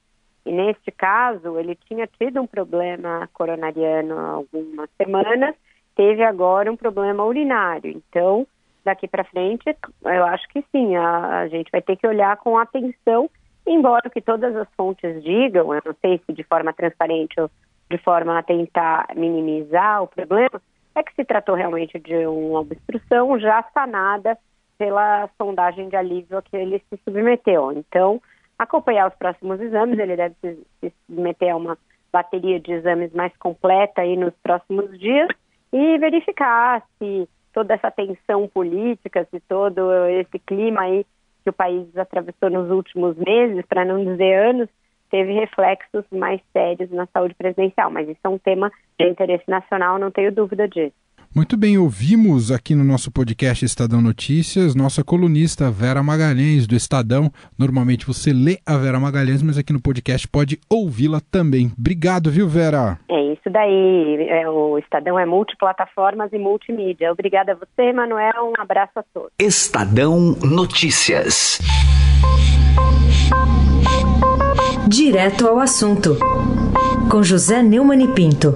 E 0.46 0.52
neste 0.52 0.92
caso, 0.92 1.60
ele 1.60 1.76
tinha 1.88 2.08
tido 2.08 2.42
um 2.42 2.48
problema 2.48 3.30
coronariano 3.34 4.18
há 4.18 4.30
algumas 4.32 4.90
semanas, 4.98 5.54
teve 6.00 6.24
agora 6.24 6.72
um 6.72 6.78
problema 6.78 7.26
urinário. 7.26 7.92
Então, 7.92 8.48
daqui 8.86 9.06
para 9.06 9.26
frente, 9.26 9.66
eu 10.06 10.24
acho 10.24 10.48
que 10.48 10.64
sim, 10.72 10.96
a, 10.96 11.40
a, 11.40 11.48
gente 11.50 11.70
vai 11.70 11.82
ter 11.82 11.98
que 11.98 12.08
olhar 12.08 12.38
com 12.38 12.58
atenção, 12.58 13.30
embora 13.68 14.10
que 14.10 14.22
todas 14.22 14.56
as 14.56 14.68
fontes 14.78 15.22
digam, 15.22 15.74
eu 15.74 15.82
não 15.86 15.94
sei 16.00 16.22
se 16.26 16.32
de 16.32 16.42
forma 16.44 16.72
transparente 16.72 17.38
ou 17.42 17.52
de 17.92 17.98
forma 17.98 18.40
a 18.40 18.44
tentar 18.44 19.08
minimizar 19.14 20.02
o 20.02 20.08
problema, 20.08 20.62
é 20.96 21.04
que 21.04 21.14
se 21.16 21.26
tratou 21.26 21.54
realmente 21.54 22.00
de 22.00 22.16
uma 22.26 22.62
obstrução 22.62 23.38
já 23.38 23.62
sanada 23.74 24.38
pela 24.78 25.30
sondagem 25.38 25.90
de 25.90 25.98
alívio 25.98 26.38
a 26.38 26.42
que 26.42 26.56
ele 26.56 26.82
se 26.90 26.98
submeteu. 27.04 27.74
Então, 27.74 28.22
acompanhar 28.58 29.10
os 29.10 29.16
próximos 29.16 29.60
exames, 29.60 30.00
ele 30.00 30.16
deve 30.16 30.36
se, 30.40 30.66
se 30.80 30.94
submeter 31.08 31.52
a 31.52 31.58
uma 31.58 31.78
bateria 32.10 32.58
de 32.58 32.72
exames 32.72 33.12
mais 33.12 33.36
completa 33.36 34.00
aí 34.00 34.16
nos 34.16 34.34
próximos 34.42 34.98
dias 34.98 35.28
e 35.72 35.98
verificar 35.98 36.84
se 36.98 37.28
toda 37.54 37.74
essa 37.74 37.92
tensão 37.92 38.48
política, 38.48 39.28
se 39.32 39.40
todo 39.42 39.92
esse 40.08 40.40
clima 40.40 40.82
aí 40.82 41.06
que 41.44 41.50
o 41.50 41.54
país 41.54 41.86
atravessou 41.98 42.50
nos 42.50 42.70
últimos 42.70 43.16
meses, 43.18 43.66
para 43.68 43.86
não 43.86 44.04
dizer 44.04 44.50
anos, 44.50 44.70
teve 45.10 45.34
reflexos 45.34 46.06
mais 46.12 46.42
sérios 46.54 46.90
na 46.92 47.08
saúde 47.08 47.34
presidencial. 47.34 47.90
Mas 47.90 48.08
isso 48.08 48.20
é 48.24 48.30
um 48.30 48.38
tema 48.38 48.72
de 49.00 49.08
interesse 49.08 49.46
nacional, 49.48 49.98
não 49.98 50.12
tenho 50.12 50.32
dúvida 50.32 50.68
disso. 50.68 50.96
Muito 51.36 51.56
bem, 51.56 51.78
ouvimos 51.78 52.52
aqui 52.52 52.74
no 52.74 52.84
nosso 52.84 53.12
podcast 53.12 53.64
Estadão 53.64 54.02
Notícias 54.02 54.74
nossa 54.74 55.04
colunista 55.04 55.70
Vera 55.70 56.02
Magalhães 56.02 56.66
do 56.66 56.76
Estadão. 56.76 57.32
Normalmente 57.58 58.04
você 58.08 58.34
lê 58.34 58.58
a 58.66 58.76
Vera 58.76 59.00
Magalhães, 59.00 59.44
mas 59.44 59.56
aqui 59.56 59.72
no 59.72 59.80
podcast 59.80 60.28
pode 60.28 60.60
ouvi-la 60.68 61.22
também. 61.32 61.72
Obrigado, 61.78 62.32
viu, 62.32 62.48
Vera? 62.48 62.98
É 63.08 63.34
isso 63.34 63.48
daí. 63.48 64.28
É, 64.28 64.50
o 64.50 64.80
Estadão 64.80 65.20
é 65.20 65.26
multiplataformas 65.28 66.34
e 66.34 66.40
multimídia. 66.40 67.12
Obrigada 67.12 67.52
a 67.52 67.56
você, 67.56 67.94
Manuel. 67.94 68.52
Um 68.58 68.60
abraço 68.60 68.94
a 68.98 69.04
todos. 69.14 69.30
Estadão 69.40 70.36
Notícias. 70.44 71.60
Direto 74.88 75.48
ao 75.48 75.60
assunto. 75.60 76.18
Com 77.12 77.22
José 77.22 77.62
Neumann 77.62 78.04
e 78.04 78.08
Pinto. 78.08 78.52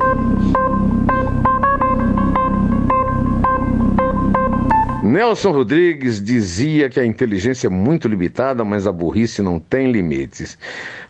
Nelson 5.14 5.52
Rodrigues 5.52 6.20
dizia 6.20 6.90
que 6.90 7.00
a 7.00 7.06
inteligência 7.06 7.68
é 7.68 7.70
muito 7.70 8.08
limitada, 8.08 8.66
mas 8.66 8.88
a 8.88 8.92
burrice 8.92 9.44
não 9.44 9.60
tem 9.60 9.92
limites. 9.92 10.58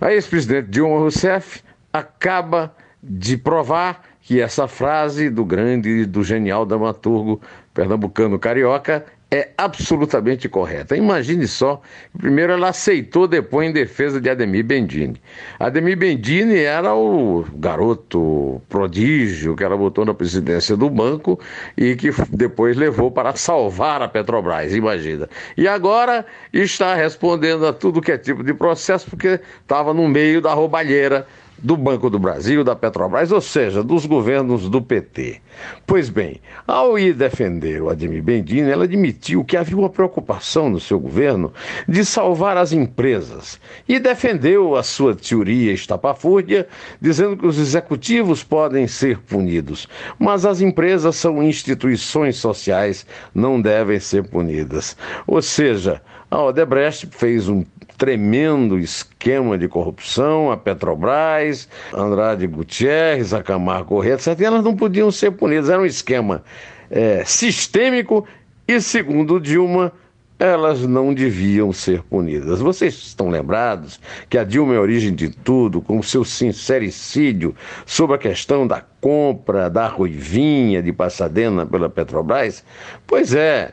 A 0.01 0.12
ex-presidente 0.12 0.67
Dilma 0.67 1.00
Rousseff 1.00 1.63
acaba 1.93 2.75
de 3.01 3.38
provar 3.38 4.03
que 4.19 4.41
essa 4.41 4.67
frase 4.67 5.29
do 5.29 5.45
grande 5.45 6.05
do 6.05 6.22
genial 6.22 6.65
dramaturgo 6.65 7.39
pernambucano 7.74 8.38
carioca 8.38 9.05
é 9.33 9.49
absolutamente 9.57 10.47
correta. 10.47 10.95
Imagine 10.95 11.47
só, 11.47 11.81
primeiro 12.15 12.53
ela 12.53 12.69
aceitou 12.69 13.27
depois 13.27 13.67
em 13.67 13.73
defesa 13.73 14.21
de 14.21 14.29
Ademir 14.29 14.63
Bendini. 14.63 15.19
Ademir 15.59 15.97
Bendini 15.97 16.59
era 16.59 16.93
o 16.93 17.43
garoto 17.55 18.61
prodígio 18.69 19.55
que 19.55 19.63
ela 19.63 19.75
botou 19.75 20.05
na 20.05 20.13
presidência 20.13 20.77
do 20.77 20.87
banco 20.87 21.39
e 21.75 21.95
que 21.95 22.11
depois 22.29 22.77
levou 22.77 23.09
para 23.09 23.35
salvar 23.35 24.03
a 24.03 24.07
Petrobras, 24.07 24.71
imagina. 24.75 25.27
E 25.57 25.67
agora 25.67 26.23
está 26.53 26.93
respondendo 26.93 27.65
a 27.65 27.73
tudo 27.73 28.01
que 28.01 28.11
é 28.11 28.19
tipo 28.19 28.43
de 28.43 28.53
processo 28.53 29.09
porque 29.09 29.39
estava 29.63 29.95
no 29.95 30.07
meio 30.07 30.41
da 30.41 30.53
roubalheira 30.53 31.25
do 31.63 31.77
Banco 31.77 32.10
do 32.10 32.20
Brasil, 32.20 32.63
da 32.63 32.75
Petrobras, 32.75 33.32
ou 33.32 33.39
seja, 33.39 33.82
dos 33.82 34.05
governos 34.05 34.70
do 34.70 34.82
PT. 34.82 35.41
Pois 35.88 36.10
bem, 36.10 36.41
ao 36.67 37.00
ir 37.00 37.13
defender 37.13 37.82
o 37.82 37.89
Ademir 37.89 38.22
Bendini, 38.22 38.70
ela 38.70 38.84
admitiu 38.84 39.46
que 39.46 39.55
havia 39.55 39.77
uma 39.77 39.89
preocupação 39.89 40.70
no 40.70 40.79
seu 40.79 41.00
governo 41.00 41.53
de 41.88 42.03
salvar 42.03 42.58
as 42.58 42.74
empresas 42.74 43.60
e 43.88 43.98
defendeu 43.98 44.75
a 44.75 44.84
sua 44.84 45.15
teoria 45.15 45.72
estapafúrdia, 45.72 46.67
dizendo 47.00 47.38
que 47.38 47.46
os 47.46 47.58
executivos 47.58 48.43
podem 48.43 48.86
ser 48.86 49.20
punidos, 49.20 49.88
mas 50.20 50.46
as 50.46 50.60
empresas 50.60 51.15
são 51.15 51.41
instituições 51.41 52.36
sociais, 52.36 53.05
não 53.34 53.62
devem 53.62 54.00
ser 54.00 54.27
punidas. 54.27 54.98
Ou 55.25 55.41
seja, 55.41 56.01
a 56.34 56.41
Odebrecht 56.41 57.08
fez 57.12 57.48
um 57.48 57.63
tremendo 57.97 58.77
esquema 58.77 59.57
de 59.57 59.67
corrupção, 59.67 60.51
a 60.51 60.57
Petrobras, 60.57 61.67
Andrade 61.93 62.47
Gutierrez, 62.47 63.33
a 63.33 63.43
Camargo 63.43 63.89
Corrêa, 63.89 64.15
etc. 64.15 64.39
E 64.39 64.45
elas 64.45 64.63
não 64.63 64.75
podiam 64.75 65.12
ser 65.12 65.31
punidas. 65.31 65.69
Era 65.69 65.81
um 65.81 65.85
esquema 65.85 66.43
é, 66.89 67.23
sistêmico 67.25 68.27
e, 68.67 68.79
segundo 68.81 69.39
Dilma, 69.39 69.91
elas 70.39 70.81
não 70.81 71.13
deviam 71.13 71.71
ser 71.71 72.01
punidas. 72.03 72.59
Vocês 72.59 72.93
estão 72.95 73.29
lembrados 73.29 74.00
que 74.29 74.38
a 74.38 74.43
Dilma 74.43 74.73
é 74.73 74.77
a 74.77 74.81
origem 74.81 75.13
de 75.13 75.29
tudo, 75.29 75.81
com 75.81 76.00
o 76.00 76.03
seu 76.03 76.25
sincericídio 76.25 77.55
sobre 77.85 78.15
a 78.15 78.19
questão 78.19 78.67
da 78.67 78.81
compra 79.00 79.69
da 79.69 79.88
Ruivinha 79.88 80.81
de 80.81 80.91
Passadena 80.91 81.65
pela 81.65 81.89
Petrobras? 81.89 82.63
Pois 83.07 83.33
é, 83.33 83.71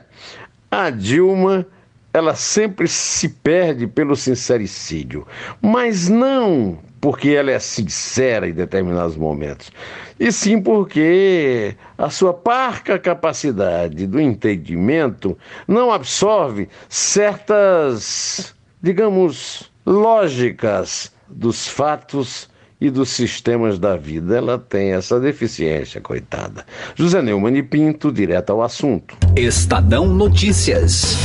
a 0.70 0.90
Dilma 0.90 1.66
ela 2.12 2.34
sempre 2.34 2.88
se 2.88 3.28
perde 3.28 3.86
pelo 3.86 4.16
sincericídio, 4.16 5.26
mas 5.62 6.08
não 6.08 6.78
porque 7.00 7.30
ela 7.30 7.50
é 7.50 7.58
sincera 7.58 8.46
em 8.48 8.52
determinados 8.52 9.16
momentos, 9.16 9.70
e 10.18 10.30
sim 10.30 10.60
porque 10.60 11.74
a 11.96 12.10
sua 12.10 12.34
parca 12.34 12.98
capacidade 12.98 14.06
do 14.06 14.20
entendimento 14.20 15.38
não 15.66 15.90
absorve 15.90 16.68
certas, 16.90 18.54
digamos, 18.82 19.72
lógicas 19.86 21.10
dos 21.26 21.66
fatos 21.66 22.49
e 22.80 22.90
dos 22.90 23.10
sistemas 23.10 23.78
da 23.78 23.96
vida. 23.96 24.36
Ela 24.36 24.58
tem 24.58 24.92
essa 24.92 25.20
deficiência, 25.20 26.00
coitada. 26.00 26.64
José 26.94 27.20
Neumann 27.20 27.62
Pinto, 27.62 28.10
direto 28.10 28.50
ao 28.50 28.62
assunto. 28.62 29.16
Estadão 29.36 30.06
Notícias. 30.06 31.16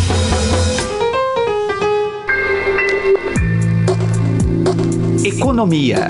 Economia. 5.23 6.09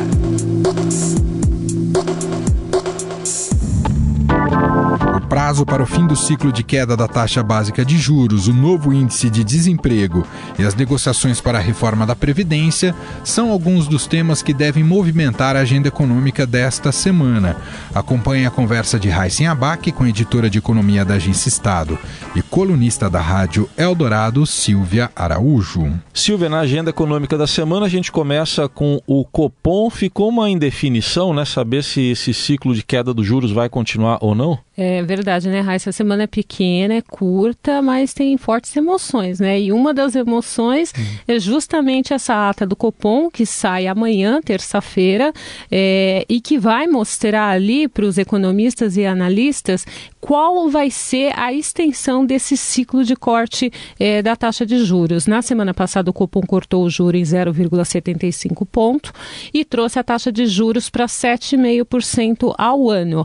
Prazo 5.46 5.64
para 5.64 5.84
o 5.84 5.86
fim 5.86 6.08
do 6.08 6.16
ciclo 6.16 6.52
de 6.52 6.64
queda 6.64 6.98
da 6.98 7.08
taxa 7.08 7.44
básica 7.44 7.86
de 7.86 8.00
juros, 8.00 8.48
o 8.48 8.54
novo 8.54 8.92
índice 8.92 9.30
de 9.30 9.44
desemprego 9.44 10.26
e 10.58 10.64
as 10.64 10.74
negociações 10.74 11.40
para 11.40 11.60
a 11.60 11.62
reforma 11.62 12.04
da 12.04 12.16
Previdência 12.16 12.96
são 13.24 13.52
alguns 13.52 13.88
dos 13.88 14.08
temas 14.08 14.42
que 14.42 14.56
devem 14.56 14.84
movimentar 14.84 15.56
a 15.56 15.60
agenda 15.60 15.88
econômica 15.88 16.48
desta 16.48 16.92
semana. 16.92 17.58
Acompanhe 17.94 18.48
a 18.48 18.50
conversa 18.50 19.00
de 19.00 19.08
Raíssen 19.08 19.46
Abac 19.46 19.92
com 19.92 20.06
a 20.06 20.10
editora 20.10 20.50
de 20.50 20.58
economia 20.58 21.06
da 21.06 21.14
Agência 21.14 21.48
Estado 21.48 21.96
e 22.36 22.42
colunista 22.42 23.08
da 23.08 23.22
rádio 23.22 23.70
Eldorado, 23.78 24.48
Silvia 24.48 25.12
Araújo. 25.16 25.94
Silvia, 26.12 26.50
na 26.50 26.62
agenda 26.62 26.90
econômica 26.90 27.38
da 27.38 27.46
semana 27.46 27.86
a 27.86 27.90
gente 27.90 28.12
começa 28.12 28.68
com 28.68 29.00
o 29.06 29.24
Copom. 29.24 29.92
Ficou 29.92 30.30
uma 30.30 30.50
indefinição, 30.50 31.36
né? 31.36 31.46
Saber 31.46 31.84
se 31.84 32.02
esse 32.02 32.34
ciclo 32.34 32.74
de 32.74 32.82
queda 32.82 33.14
dos 33.14 33.28
juros 33.28 33.52
vai 33.52 33.70
continuar 33.70 34.18
ou 34.22 34.34
não? 34.34 34.58
É 34.78 35.02
verdade, 35.04 35.48
né, 35.48 35.62
Raíssa? 35.62 35.90
A 35.90 35.94
semana 35.94 36.24
é 36.24 36.28
pequena, 36.28 36.96
é 36.96 37.02
curta, 37.02 37.82
mas 37.82 38.14
tem 38.14 38.36
fortes 38.38 38.76
emoções, 38.76 39.40
né? 39.40 39.58
E 39.60 39.72
uma 39.72 39.94
das 39.94 40.16
emoções 40.16 40.92
uhum. 40.98 41.36
é 41.36 41.40
justamente 41.40 42.14
essa 42.14 42.50
ata 42.50 42.66
do 42.66 42.76
Copom, 42.76 43.30
que 43.30 43.46
sai 43.46 43.88
amanhã, 43.88 44.42
terça-feira, 44.42 45.32
é, 45.72 46.26
e 46.28 46.42
que 46.42 46.58
vai 46.58 46.88
mostrar 46.88 47.52
ali 47.52 47.88
para 47.88 48.04
os 48.04 48.18
economistas 48.18 48.98
e 48.98 49.06
analistas 49.06 49.86
qual 50.26 50.68
vai 50.70 50.90
ser 50.90 51.38
a 51.38 51.54
extensão 51.54 52.26
desse 52.26 52.58
ciclo 52.58 53.04
de 53.04 53.16
corte 53.16 53.72
é, 54.00 54.24
da 54.24 54.36
taxa 54.36 54.66
de 54.66 54.84
juros. 54.84 55.28
Na 55.28 55.44
semana 55.44 55.72
passada, 55.72 56.10
o 56.10 56.14
Copom 56.14 56.42
cortou 56.42 56.84
o 56.84 56.90
juro 56.90 57.16
em 57.16 57.22
0,75 57.22 58.66
ponto 58.66 59.14
e 59.54 59.64
trouxe 59.64 60.00
a 60.00 60.04
taxa 60.04 60.32
de 60.32 60.48
juros 60.48 60.90
para 60.90 61.06
7,5% 61.06 62.56
ao 62.58 62.90
ano 62.90 63.24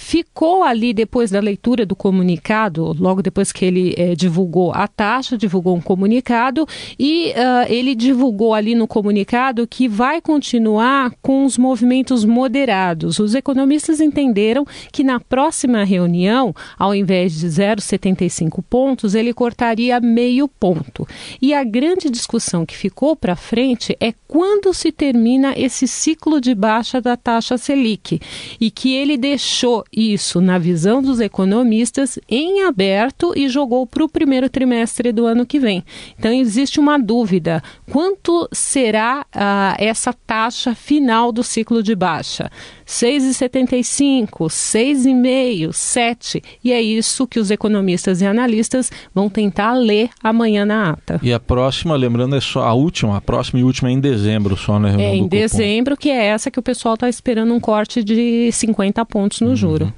ficou 0.00 0.64
ali 0.64 0.94
depois 0.94 1.30
da 1.30 1.38
leitura 1.40 1.84
do 1.84 1.94
comunicado, 1.94 2.96
logo 2.98 3.20
depois 3.20 3.52
que 3.52 3.66
ele 3.66 3.94
eh, 3.98 4.14
divulgou 4.14 4.72
a 4.72 4.88
taxa, 4.88 5.36
divulgou 5.36 5.76
um 5.76 5.80
comunicado 5.80 6.66
e 6.98 7.32
uh, 7.32 7.70
ele 7.70 7.94
divulgou 7.94 8.54
ali 8.54 8.74
no 8.74 8.88
comunicado 8.88 9.66
que 9.66 9.86
vai 9.86 10.20
continuar 10.22 11.12
com 11.20 11.44
os 11.44 11.58
movimentos 11.58 12.24
moderados. 12.24 13.18
Os 13.18 13.34
economistas 13.34 14.00
entenderam 14.00 14.64
que 14.90 15.04
na 15.04 15.20
próxima 15.20 15.84
reunião, 15.84 16.39
ao 16.78 16.94
invés 16.94 17.38
de 17.38 17.46
0,75 17.46 18.62
pontos, 18.68 19.14
ele 19.14 19.34
cortaria 19.34 20.00
meio 20.00 20.48
ponto. 20.48 21.06
E 21.40 21.52
a 21.52 21.62
grande 21.62 22.08
discussão 22.08 22.64
que 22.64 22.76
ficou 22.76 23.14
para 23.14 23.36
frente 23.36 23.96
é 24.00 24.12
quando 24.26 24.72
se 24.72 24.92
termina 24.92 25.54
esse 25.56 25.88
ciclo 25.88 26.40
de 26.40 26.54
baixa 26.54 27.00
da 27.00 27.16
taxa 27.16 27.58
Selic 27.58 28.20
e 28.60 28.70
que 28.70 28.94
ele 28.94 29.16
deixou 29.16 29.84
isso, 29.92 30.40
na 30.40 30.56
visão 30.58 31.02
dos 31.02 31.20
economistas, 31.20 32.18
em 32.28 32.62
aberto 32.62 33.32
e 33.36 33.48
jogou 33.48 33.86
para 33.86 34.04
o 34.04 34.08
primeiro 34.08 34.48
trimestre 34.48 35.12
do 35.12 35.26
ano 35.26 35.44
que 35.44 35.58
vem. 35.58 35.84
Então, 36.18 36.32
existe 36.32 36.78
uma 36.78 36.98
dúvida: 36.98 37.62
quanto 37.90 38.48
será 38.52 39.26
ah, 39.32 39.76
essa 39.78 40.12
taxa 40.12 40.74
final 40.74 41.32
do 41.32 41.42
ciclo 41.42 41.82
de 41.82 41.94
baixa? 41.94 42.50
6,75, 42.86 44.48
6,5, 44.48 45.72
7? 45.72 46.29
E 46.62 46.72
é 46.72 46.80
isso 46.80 47.26
que 47.26 47.40
os 47.40 47.50
economistas 47.50 48.20
e 48.20 48.26
analistas 48.26 48.90
vão 49.14 49.28
tentar 49.28 49.74
ler 49.74 50.10
amanhã 50.22 50.64
na 50.64 50.90
ata. 50.90 51.18
E 51.22 51.32
a 51.32 51.40
próxima, 51.40 51.96
lembrando, 51.96 52.36
é 52.36 52.40
só 52.40 52.62
a 52.62 52.72
última, 52.72 53.16
a 53.16 53.20
próxima 53.20 53.60
e 53.60 53.64
última 53.64 53.88
é 53.88 53.92
em 53.92 54.00
dezembro 54.00 54.56
só, 54.56 54.78
né? 54.78 54.94
É 54.98 55.14
em 55.14 55.26
dezembro, 55.26 55.96
que 55.96 56.10
é 56.10 56.26
essa 56.26 56.50
que 56.50 56.58
o 56.58 56.62
pessoal 56.62 56.94
está 56.94 57.08
esperando 57.08 57.52
um 57.52 57.60
corte 57.60 58.04
de 58.04 58.50
50 58.52 59.04
pontos 59.06 59.40
no 59.40 59.48
uhum. 59.48 59.56
juro. 59.56 59.92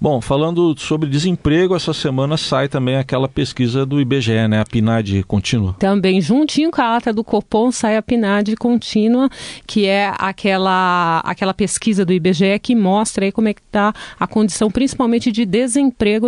Bom, 0.00 0.20
falando 0.20 0.74
sobre 0.78 1.08
desemprego, 1.08 1.74
essa 1.74 1.92
semana 1.92 2.36
sai 2.36 2.68
também 2.68 2.96
aquela 2.96 3.28
pesquisa 3.28 3.86
do 3.86 4.00
IBGE, 4.00 4.48
né? 4.48 4.60
A 4.60 4.64
PNAD 4.64 5.22
contínua. 5.24 5.74
Também 5.78 6.20
juntinho 6.20 6.70
com 6.70 6.82
a 6.82 6.96
ata 6.96 7.12
do 7.12 7.24
Copom 7.24 7.72
sai 7.72 7.96
a 7.96 8.02
PNAD 8.02 8.56
contínua, 8.56 9.28
que 9.66 9.86
é 9.86 10.12
aquela, 10.18 11.20
aquela 11.24 11.54
pesquisa 11.54 12.04
do 12.04 12.12
IBGE 12.12 12.58
que 12.62 12.74
mostra 12.74 13.24
aí 13.24 13.32
como 13.32 13.48
é 13.48 13.54
que 13.54 13.60
está 13.60 13.92
a 14.18 14.26
condição 14.26 14.70
principalmente 14.70 15.32
de 15.32 15.44
desemprego 15.44 15.77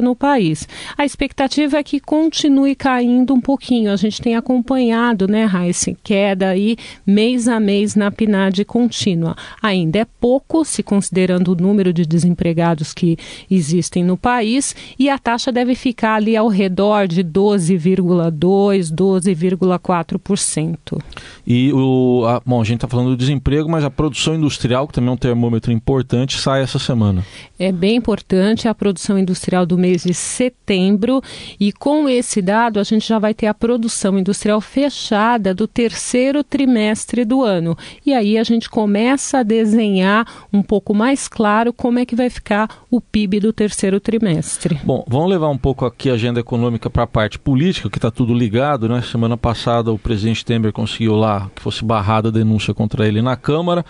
no 0.03 0.15
país. 0.15 0.69
A 0.97 1.05
expectativa 1.05 1.79
é 1.79 1.83
que 1.83 2.01
continue 2.01 2.75
caindo 2.75 3.35
um 3.35 3.41
pouquinho. 3.41 3.93
A 3.93 3.97
gente 3.97 4.21
tem 4.21 4.37
acompanhado, 4.37 5.27
né, 5.27 5.45
Raíssa, 5.45 5.93
queda 6.03 6.49
aí 6.49 6.77
mês 7.07 7.49
a 7.49 7.59
mês 7.59 7.95
na 7.95 8.11
PNAD 8.11 8.65
contínua. 8.65 9.37
Ainda 9.63 10.01
é 10.01 10.05
pouco, 10.05 10.65
se 10.65 10.83
considerando 10.83 11.53
o 11.53 11.57
número 11.57 11.93
de 11.93 12.05
desempregados 12.05 12.93
que 12.93 13.17
existem 13.51 14.05
no 14.05 14.17
país, 14.17 14.75
e 14.99 15.09
a 15.09 15.19
taxa 15.19 15.51
deve 15.51 15.75
ficar 15.75 16.17
ali 16.17 16.37
ao 16.37 16.49
redor 16.49 17.07
de 17.07 17.25
12,2%, 17.25 18.95
12,4%. 18.95 21.01
E 21.47 21.73
o. 21.73 22.25
A, 22.27 22.41
bom, 22.45 22.61
a 22.61 22.65
gente 22.65 22.77
está 22.77 22.89
falando 22.89 23.11
do 23.11 23.17
desemprego, 23.17 23.69
mas 23.69 23.85
a 23.85 23.91
produção 23.91 24.35
industrial, 24.35 24.87
que 24.87 24.95
também 24.95 25.11
é 25.11 25.13
um 25.13 25.17
termômetro 25.17 25.73
importante, 25.73 26.39
sai 26.39 26.63
essa 26.63 26.79
semana. 26.79 27.25
É 27.59 27.73
bem 27.73 27.97
importante 27.97 28.69
a 28.69 28.75
produção 28.75 29.19
industrial 29.19 29.30
do 29.67 29.79
mês 29.79 30.03
de 30.05 30.15
setembro, 30.15 31.23
e 31.59 31.73
com 31.73 32.09
esse 32.09 32.41
dado 32.41 32.79
a 32.79 32.83
gente 32.83 33.09
já 33.09 33.19
vai 33.19 33.35
ter 33.35 33.47
a 33.47 33.55
produção 33.55 34.19
industrial 34.19 34.61
fechada 34.61 35.55
do 35.55 35.67
terceiro 35.67 36.43
trimestre 36.43 37.25
do 37.25 37.43
ano. 37.43 37.77
E 38.05 38.13
aí 38.13 38.39
a 38.39 38.45
gente 38.45 38.69
começa 38.69 39.39
a 39.39 39.43
desenhar 39.43 40.27
um 40.53 40.63
pouco 40.63 40.95
mais 40.95 41.29
claro 41.29 41.73
como 41.73 41.99
é 41.99 42.07
que 42.07 42.17
vai 42.17 42.31
ficar 42.31 42.85
o 42.91 43.01
PIB 43.01 43.41
do 43.41 43.53
terceiro 43.53 44.01
trimestre. 44.01 44.81
Bom, 44.85 45.05
vamos 45.09 45.31
levar 45.31 45.49
um 45.49 45.59
pouco 45.59 45.85
aqui 45.85 46.11
a 46.11 46.15
agenda 46.15 46.41
econômica 46.41 46.89
para 46.89 47.05
a 47.05 47.07
parte 47.07 47.39
política, 47.39 47.91
que 47.91 47.99
está 47.99 48.11
tudo 48.11 48.35
ligado, 48.35 48.89
né? 48.89 49.03
Semana 49.03 49.37
passada 49.37 49.93
o 49.93 49.99
presidente 49.99 50.45
Temer 50.45 50.73
conseguiu 50.73 51.15
lá 51.15 51.51
que 51.55 51.63
fosse 51.63 51.85
barrada 51.85 52.29
a 52.29 52.33
denúncia 52.33 52.75
contra 52.75 53.07
ele 53.07 53.23
na 53.23 53.37
Câmara. 53.37 53.85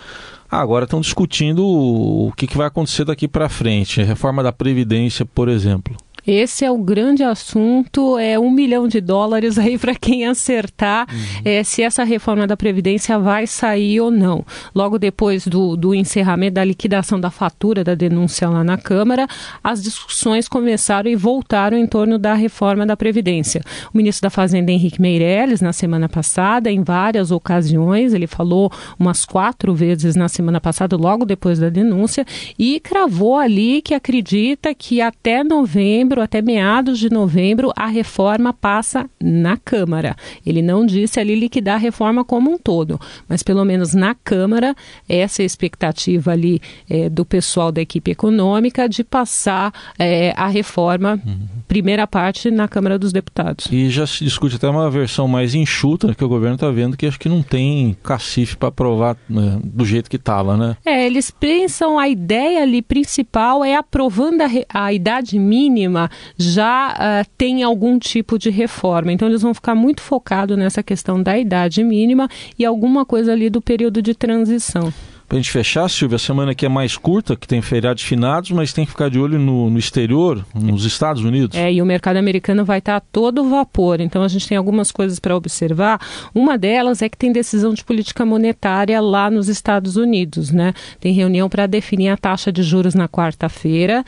Agora 0.51 0.85
estão 0.85 1.01
discutindo 1.01 1.65
o 1.65 2.33
que, 2.37 2.47
que 2.47 2.57
vai 2.57 2.67
acontecer 2.67 3.05
daqui 3.05 3.29
para 3.29 3.49
frente, 3.49 4.03
reforma 4.03 4.43
da 4.43 4.53
Previdência, 4.53 5.25
por 5.25 5.49
exemplo. 5.49 5.97
Esse 6.27 6.65
é 6.65 6.71
o 6.71 6.79
grande 6.79 7.23
assunto, 7.23 8.19
é 8.19 8.39
um 8.39 8.51
milhão 8.51 8.87
de 8.87 9.01
dólares 9.01 9.59
aí 9.59 9.79
para 9.79 9.95
quem 9.95 10.27
acertar 10.27 11.07
uhum. 11.11 11.43
é, 11.45 11.63
se 11.63 11.83
essa 11.83 12.05
reforma 12.05 12.47
da 12.47 12.57
Previdência 12.57 13.19
vai 13.19 13.47
sair 13.47 14.01
ou 14.01 14.11
não. 14.11 14.45
Logo 14.75 14.99
depois 14.99 15.47
do, 15.47 15.77
do 15.77 15.95
encerramento 15.95 16.55
da 16.55 16.65
liquidação 16.65 17.21
da 17.21 17.31
fatura 17.31 17.85
da 17.85 17.95
denúncia 17.95 18.49
lá 18.49 18.65
na 18.65 18.77
Câmara, 18.77 19.27
as 19.63 19.83
discussões 19.83 20.49
começaram 20.49 21.11
e 21.11 21.17
voltaram 21.17 21.77
em 21.77 21.87
torno 21.87 22.19
da 22.19 22.35
reforma 22.35 22.85
da 22.85 22.97
Previdência. 22.97 23.63
O 23.93 23.97
ministro 23.97 24.23
da 24.23 24.31
Fazenda, 24.31 24.73
Henrique 24.73 25.01
Meirelles, 25.01 25.61
na 25.61 25.73
semana 25.73 26.09
passada, 26.09 26.71
em 26.71 26.83
várias 26.83 27.31
ocasiões, 27.31 28.13
ele 28.13 28.27
falou 28.27 28.73
umas 28.99 29.25
quatro 29.25 29.75
vezes 29.75 30.17
na 30.17 30.29
semana 30.29 30.61
passada, 30.61 30.97
logo 30.97 31.25
depois 31.25 31.59
da 31.59 31.69
denúncia, 31.69 32.27
e 32.59 32.81
cravou 32.81 33.37
ali 33.37 33.81
que 33.83 33.95
acredita 33.95 34.75
que 34.75 35.01
até 35.01 35.45
novembro 35.45 36.10
novembro 36.11 36.23
até 36.23 36.43
meados 36.43 36.99
de 36.99 37.09
novembro, 37.09 37.73
a 37.77 37.87
reforma 37.87 38.53
passa 38.53 39.09
na 39.21 39.57
Câmara. 39.57 40.17
Ele 40.45 40.61
não 40.61 40.85
disse 40.85 41.21
ali 41.21 41.37
liquidar 41.37 41.77
a 41.77 41.79
reforma 41.79 42.25
como 42.25 42.51
um 42.51 42.59
todo, 42.59 43.01
mas 43.29 43.43
pelo 43.43 43.65
menos 43.65 43.95
na 43.95 44.15
Câmara, 44.15 44.75
essa 45.09 45.43
é 45.43 45.45
a 45.45 45.47
expectativa 45.47 46.33
ali 46.33 46.61
é, 46.89 47.09
do 47.09 47.25
pessoal 47.25 47.71
da 47.71 47.81
equipe 47.81 48.11
econômica 48.11 48.89
de 48.89 49.05
passar 49.05 49.73
é, 49.99 50.33
a 50.37 50.49
reforma, 50.49 51.21
uhum. 51.25 51.47
primeira 51.69 52.07
parte, 52.07 52.51
na 52.51 52.67
Câmara 52.67 52.99
dos 52.99 53.13
Deputados. 53.13 53.69
E 53.71 53.89
já 53.89 54.07
se 54.07 54.25
discute 54.25 54.57
até 54.57 54.69
uma 54.69 54.91
versão 54.91 55.29
mais 55.29 55.55
enxuta, 55.55 56.15
que 56.15 56.25
o 56.25 56.29
governo 56.29 56.57
está 56.57 56.71
vendo 56.71 56.97
que 56.97 57.07
acho 57.07 57.21
que 57.21 57.29
não 57.29 57.43
tem 57.43 57.97
cacife 58.03 58.57
para 58.57 58.69
aprovar 58.69 59.17
né, 59.29 59.61
do 59.63 59.85
jeito 59.85 60.11
que 60.11 60.17
estava, 60.17 60.57
né? 60.57 60.77
É, 60.85 61.07
eles 61.07 61.31
pensam, 61.31 61.99
a 61.99 62.09
ideia 62.09 62.63
ali 62.63 62.83
principal 62.83 63.65
é 63.65 63.77
aprovando 63.77 64.43
a, 64.43 64.49
a 64.87 64.93
idade 64.93 65.39
mínima 65.39 66.00
já 66.39 66.93
uh, 66.93 67.31
tem 67.37 67.63
algum 67.63 67.99
tipo 67.99 68.39
de 68.39 68.51
reforma. 68.51 69.13
Então, 69.13 69.29
eles 69.29 69.43
vão 69.43 69.53
ficar 69.53 69.75
muito 69.75 70.01
focados 70.01 70.57
nessa 70.57 70.83
questão 70.83 71.23
da 71.23 71.37
idade 71.39 71.83
mínima 71.83 72.29
e 72.59 72.65
alguma 72.65 73.05
coisa 73.05 73.33
ali 73.33 73.51
do 73.51 73.61
período 73.61 74.01
de 74.01 74.15
transição. 74.15 74.93
Para 75.31 75.39
a 75.39 75.43
gente 75.43 75.53
fechar, 75.53 75.89
Silvia, 75.89 76.17
a 76.17 76.19
semana 76.19 76.51
aqui 76.51 76.67
é 76.67 76.69
mais 76.69 76.97
curta, 76.97 77.37
que 77.37 77.47
tem 77.47 77.63
feriados 77.63 78.03
finados, 78.03 78.51
mas 78.51 78.73
tem 78.73 78.85
que 78.85 78.91
ficar 78.91 79.09
de 79.09 79.17
olho 79.17 79.39
no, 79.39 79.71
no, 79.71 79.79
exterior, 79.79 80.45
nos 80.53 80.85
Estados 80.85 81.23
Unidos. 81.23 81.57
É, 81.57 81.73
e 81.73 81.81
o 81.81 81.87
mercado 81.87 82.17
americano 82.17 82.65
vai 82.65 82.81
estar 82.81 82.97
a 82.97 83.01
todo 83.01 83.49
vapor. 83.49 84.01
Então 84.01 84.25
a 84.25 84.29
gente 84.29 84.49
tem 84.49 84.59
algumas 84.59 84.91
coisas 84.91 85.21
para 85.21 85.37
observar. 85.37 86.01
Uma 86.35 86.59
delas 86.59 87.01
é 87.01 87.09
que 87.09 87.17
tem 87.17 87.31
decisão 87.31 87.73
de 87.73 87.85
política 87.85 88.27
monetária 88.27 89.01
lá 89.01 89.31
nos 89.31 89.49
Estados 89.49 89.95
Unidos, 89.95 90.51
né? 90.51 90.75
Tem 90.99 91.13
reunião 91.13 91.49
para 91.49 91.69
definir 91.69 92.09
a 92.09 92.17
taxa 92.17 92.51
de 92.51 92.65
juros 92.65 92.97
na 92.97 93.09
quarta-feira. 93.09 94.05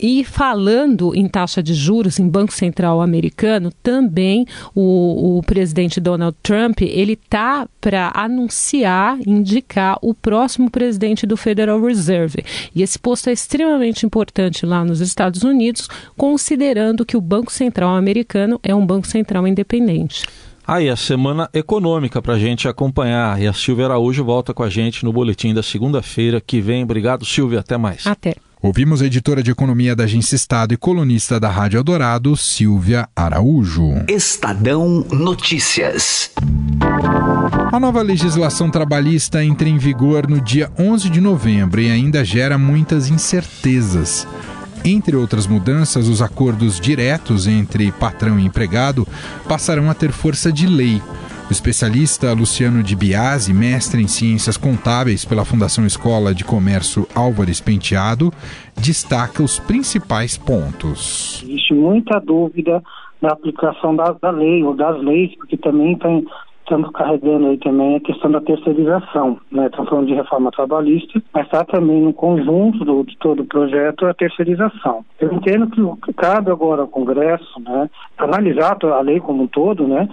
E 0.00 0.24
falando 0.24 1.14
em 1.14 1.28
taxa 1.28 1.62
de 1.62 1.74
juros 1.74 2.18
em 2.18 2.26
Banco 2.26 2.54
Central 2.54 3.02
americano, 3.02 3.70
também 3.82 4.46
o, 4.74 5.38
o 5.38 5.42
presidente 5.42 6.00
Donald 6.00 6.36
Trump 6.42 6.80
ele 6.80 7.16
tá 7.16 7.68
para 7.80 8.10
anunciar, 8.14 9.18
indicar 9.26 9.98
o 10.00 10.14
próximo 10.14 10.70
presidente 10.70 11.26
do 11.26 11.36
Federal 11.36 11.80
Reserve. 11.82 12.42
E 12.74 12.82
esse 12.82 12.98
posto 12.98 13.28
é 13.28 13.32
extremamente 13.32 14.06
importante 14.06 14.64
lá 14.64 14.84
nos 14.84 15.00
Estados 15.00 15.42
Unidos, 15.42 15.88
considerando 16.16 17.04
que 17.04 17.16
o 17.16 17.20
Banco 17.20 17.52
Central 17.52 17.94
americano 17.94 18.58
é 18.62 18.74
um 18.74 18.86
banco 18.86 19.06
central 19.06 19.46
independente. 19.46 20.24
Aí, 20.66 20.88
a 20.88 20.96
semana 20.96 21.50
econômica 21.52 22.22
para 22.22 22.34
a 22.34 22.38
gente 22.38 22.68
acompanhar. 22.68 23.40
E 23.42 23.46
a 23.46 23.52
Silvia 23.52 23.86
Araújo 23.86 24.24
volta 24.24 24.54
com 24.54 24.62
a 24.62 24.70
gente 24.70 25.04
no 25.04 25.12
boletim 25.12 25.52
da 25.52 25.64
segunda-feira 25.64 26.40
que 26.40 26.60
vem. 26.60 26.84
Obrigado, 26.84 27.24
Silvia. 27.24 27.58
Até 27.58 27.76
mais. 27.76 28.06
Até. 28.06 28.36
Ouvimos 28.62 29.00
a 29.00 29.06
editora 29.06 29.42
de 29.42 29.50
economia 29.50 29.96
da 29.96 30.04
Agência 30.04 30.36
Estado 30.36 30.74
e 30.74 30.76
colunista 30.76 31.40
da 31.40 31.48
Rádio 31.48 31.78
Eldorado, 31.78 32.36
Silvia 32.36 33.08
Araújo. 33.16 34.04
Estadão 34.06 35.02
Notícias. 35.10 36.30
A 37.72 37.80
nova 37.80 38.02
legislação 38.02 38.70
trabalhista 38.70 39.42
entra 39.42 39.66
em 39.66 39.78
vigor 39.78 40.28
no 40.28 40.42
dia 40.42 40.70
11 40.78 41.08
de 41.08 41.22
novembro 41.22 41.80
e 41.80 41.90
ainda 41.90 42.22
gera 42.22 42.58
muitas 42.58 43.08
incertezas. 43.08 44.28
Entre 44.84 45.16
outras 45.16 45.46
mudanças, 45.46 46.06
os 46.06 46.20
acordos 46.20 46.78
diretos 46.78 47.46
entre 47.46 47.90
patrão 47.92 48.38
e 48.38 48.44
empregado 48.44 49.08
passarão 49.48 49.88
a 49.88 49.94
ter 49.94 50.12
força 50.12 50.52
de 50.52 50.66
lei. 50.66 51.00
O 51.50 51.52
especialista 51.52 52.32
Luciano 52.32 52.80
de 52.80 52.94
Biasi, 52.94 53.52
mestre 53.52 54.00
em 54.00 54.06
ciências 54.06 54.56
contábeis 54.56 55.24
pela 55.24 55.44
Fundação 55.44 55.84
Escola 55.84 56.32
de 56.32 56.44
Comércio 56.44 57.08
Álvares 57.12 57.60
Penteado, 57.60 58.30
destaca 58.76 59.42
os 59.42 59.58
principais 59.58 60.38
pontos. 60.38 61.42
Existe 61.42 61.74
muita 61.74 62.20
dúvida 62.20 62.80
da 63.20 63.32
aplicação 63.32 63.96
da, 63.96 64.12
da 64.12 64.30
lei 64.30 64.62
ou 64.62 64.76
das 64.76 64.96
leis, 65.02 65.34
porque 65.34 65.56
também 65.56 65.98
tem, 65.98 66.24
estamos 66.60 66.88
carregando 66.92 67.48
aí 67.48 67.58
também 67.58 67.96
a 67.96 68.00
questão 68.00 68.30
da 68.30 68.40
terceirização, 68.40 69.40
né? 69.50 69.66
Estamos 69.66 69.90
falando 69.90 70.06
de 70.06 70.14
reforma 70.14 70.52
trabalhista, 70.52 71.20
mas 71.34 71.46
está 71.46 71.64
também 71.64 72.00
no 72.00 72.12
conjunto 72.12 72.84
do, 72.84 73.02
de 73.02 73.16
todo 73.18 73.42
o 73.42 73.46
projeto 73.46 74.06
a 74.06 74.14
terceirização. 74.14 75.04
Eu 75.18 75.32
entendo 75.32 75.66
que 75.96 76.12
cabe 76.12 76.48
agora 76.52 76.82
ao 76.82 76.88
Congresso, 76.88 77.58
né, 77.58 77.90
analisar 78.16 78.78
a 78.84 79.00
lei 79.00 79.18
como 79.18 79.42
um 79.42 79.46
todo, 79.48 79.88
né, 79.88 80.08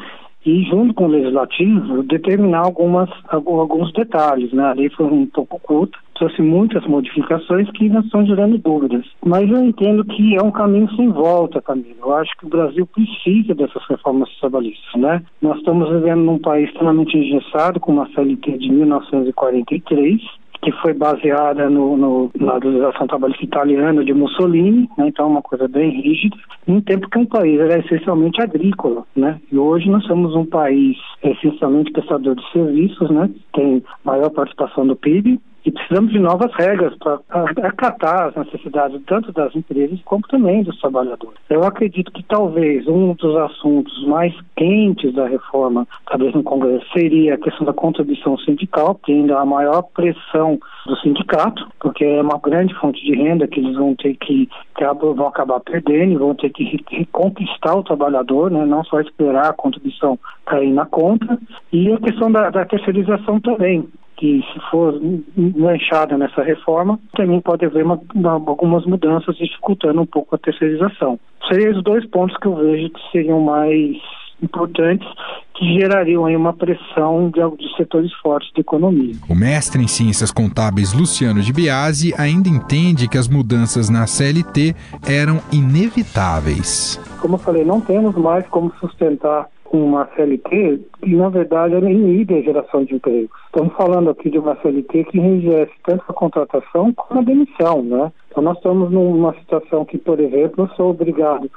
e 0.47 0.63
junto 0.63 0.93
com 0.93 1.05
o 1.05 1.09
legislativo 1.09 2.03
determinar 2.03 2.59
algumas 2.59 3.09
alguns 3.29 3.91
detalhes, 3.91 4.53
né? 4.53 4.63
A 4.63 4.73
lei 4.73 4.89
foi 4.89 5.05
um 5.05 5.25
pouco 5.25 5.59
curta, 5.59 5.97
trouxe 6.15 6.41
muitas 6.41 6.85
modificações 6.87 7.69
que 7.71 7.83
ainda 7.83 7.99
estão 7.99 8.25
gerando 8.25 8.57
dúvidas. 8.57 9.05
Mas 9.25 9.49
eu 9.49 9.61
entendo 9.61 10.05
que 10.05 10.35
é 10.35 10.41
um 10.41 10.51
caminho 10.51 10.89
sem 10.95 11.09
volta, 11.09 11.61
Camilo. 11.61 11.97
Eu 12.01 12.13
acho 12.13 12.31
que 12.37 12.45
o 12.45 12.49
Brasil 12.49 12.87
precisa 12.87 13.53
dessas 13.53 13.83
reformas 13.89 14.29
trabalhistas, 14.39 15.01
né? 15.01 15.21
Nós 15.41 15.57
estamos 15.57 15.89
vivendo 15.89 16.23
num 16.23 16.39
país 16.39 16.69
extremamente 16.69 17.17
engessado, 17.17 17.79
com 17.81 17.91
uma 17.91 18.09
CLT 18.13 18.57
de 18.57 18.71
1943, 18.71 20.21
que 20.67 20.71
foi 20.81 20.93
baseada 20.93 21.69
no, 21.69 21.95
no, 21.95 22.31
na 22.37 22.55
legislação 22.55 23.07
trabalhista 23.07 23.45
italiana 23.45 24.03
de 24.03 24.13
Mussolini, 24.13 24.89
né, 24.97 25.07
então 25.07 25.27
é 25.27 25.29
uma 25.29 25.41
coisa 25.41 25.65
bem 25.65 25.89
rígida, 26.01 26.35
em 26.67 26.81
tempo 26.81 27.09
que 27.09 27.17
um 27.17 27.25
país 27.25 27.57
era 27.57 27.79
essencialmente 27.79 28.41
agrícola, 28.41 29.05
né, 29.15 29.39
e 29.49 29.57
hoje 29.57 29.89
nós 29.89 30.03
somos 30.03 30.35
um 30.35 30.45
país 30.45 30.97
essencialmente 31.23 31.93
prestador 31.93 32.35
de 32.35 32.51
serviços, 32.51 33.09
né, 33.09 33.29
tem 33.53 33.81
maior 34.03 34.29
participação 34.29 34.85
do 34.85 34.97
PIB, 34.97 35.39
E 35.67 35.71
precisamos 35.71 36.13
de 36.13 36.19
novas 36.19 36.53
regras 36.53 36.95
para 36.95 37.19
acatar 37.67 38.29
as 38.29 38.35
necessidades 38.35 39.01
tanto 39.05 39.33
das 39.33 39.53
empresas 39.53 39.99
como 40.05 40.25
também 40.29 40.63
dos 40.63 40.79
trabalhadores. 40.79 41.37
Eu 41.49 41.65
acredito 41.65 42.09
que 42.13 42.23
talvez 42.23 42.87
um 42.87 43.13
dos 43.13 43.35
assuntos 43.35 44.07
mais 44.07 44.33
quentes 44.55 45.13
da 45.13 45.27
reforma, 45.27 45.85
talvez 46.09 46.33
no 46.33 46.41
Congresso, 46.41 46.85
seria 46.93 47.33
a 47.33 47.37
questão 47.37 47.65
da 47.65 47.73
contribuição 47.73 48.37
sindical, 48.37 48.95
que 48.95 49.11
ainda 49.11 49.35
há 49.37 49.41
a 49.41 49.45
maior 49.45 49.81
pressão 49.81 50.57
do 50.85 50.95
sindicato, 50.99 51.67
porque 51.81 52.05
é 52.05 52.21
uma 52.21 52.39
grande 52.39 52.73
fonte 52.75 53.03
de 53.03 53.13
renda 53.13 53.45
que 53.45 53.59
eles 53.59 53.75
vão 53.75 53.93
ter 53.93 54.15
que, 54.15 54.49
que 54.73 54.85
vão 54.85 55.27
acabar 55.27 55.59
perdendo, 55.59 56.19
vão 56.19 56.33
ter 56.33 56.49
que 56.49 56.81
reconquistar 56.89 57.75
o 57.75 57.83
trabalhador, 57.83 58.49
né? 58.49 58.65
não 58.65 58.85
só 58.85 59.01
esperar 59.01 59.49
a 59.49 59.53
contribuição 59.53 60.17
cair 60.45 60.71
na 60.71 60.85
conta, 60.85 61.37
e 61.73 61.91
a 61.91 61.99
questão 61.99 62.31
da, 62.31 62.49
da 62.51 62.63
terceirização 62.63 63.41
também 63.41 63.85
que 64.17 64.43
se 64.51 64.59
for 64.71 64.99
manchada 65.35 66.17
nessa 66.17 66.41
reforma, 66.41 66.99
também 67.15 67.39
pode 67.39 67.65
haver 67.65 67.85
uma, 67.85 67.99
uma, 68.13 68.31
algumas 68.31 68.85
mudanças 68.85 69.37
dificultando 69.37 70.01
um 70.01 70.05
pouco 70.05 70.35
a 70.35 70.39
terceirização. 70.39 71.19
Seriam 71.47 71.77
os 71.77 71.83
dois 71.83 72.05
pontos 72.07 72.35
que 72.37 72.47
eu 72.47 72.55
vejo 72.55 72.89
que 72.89 73.11
seriam 73.11 73.39
mais 73.39 73.95
importantes 74.41 75.07
que 75.55 75.79
gerariam 75.79 76.25
aí 76.25 76.35
uma 76.35 76.53
pressão 76.53 77.31
de, 77.31 77.41
de 77.57 77.75
setores 77.75 78.13
fortes 78.21 78.51
da 78.53 78.61
economia. 78.61 79.15
O 79.27 79.35
mestre 79.35 79.81
em 79.81 79.87
ciências 79.87 80.31
contábeis 80.31 80.93
Luciano 80.93 81.41
de 81.41 81.51
Biasi 81.51 82.13
ainda 82.17 82.47
entende 82.47 83.07
que 83.07 83.17
as 83.17 83.27
mudanças 83.27 83.89
na 83.89 84.05
CLT 84.05 84.75
eram 85.07 85.39
inevitáveis. 85.51 87.01
Como 87.19 87.35
eu 87.35 87.39
falei, 87.39 87.65
não 87.65 87.81
temos 87.81 88.15
mais 88.15 88.45
como 88.47 88.71
sustentar 88.79 89.47
uma 89.71 90.07
CLT 90.15 90.81
que, 91.01 91.15
na 91.15 91.29
verdade, 91.29 91.75
ela 91.75 91.89
inibe 91.89 92.35
a 92.35 92.41
geração 92.41 92.83
de 92.83 92.95
empregos. 92.95 93.31
Estamos 93.45 93.73
falando 93.75 94.09
aqui 94.09 94.29
de 94.29 94.39
uma 94.39 94.55
CLT 94.61 95.05
que 95.05 95.17
enrijece 95.17 95.73
tanto 95.85 96.03
a 96.07 96.13
contratação 96.13 96.93
como 96.93 97.19
a 97.19 97.23
demissão, 97.23 97.81
né? 97.83 98.11
Então, 98.29 98.43
nós 98.43 98.57
estamos 98.57 98.91
numa 98.91 99.33
situação 99.35 99.85
que, 99.85 99.97
por 99.97 100.19
exemplo, 100.19 100.65
eu 100.65 100.75
sou 100.75 100.91
obrigado 100.91 101.49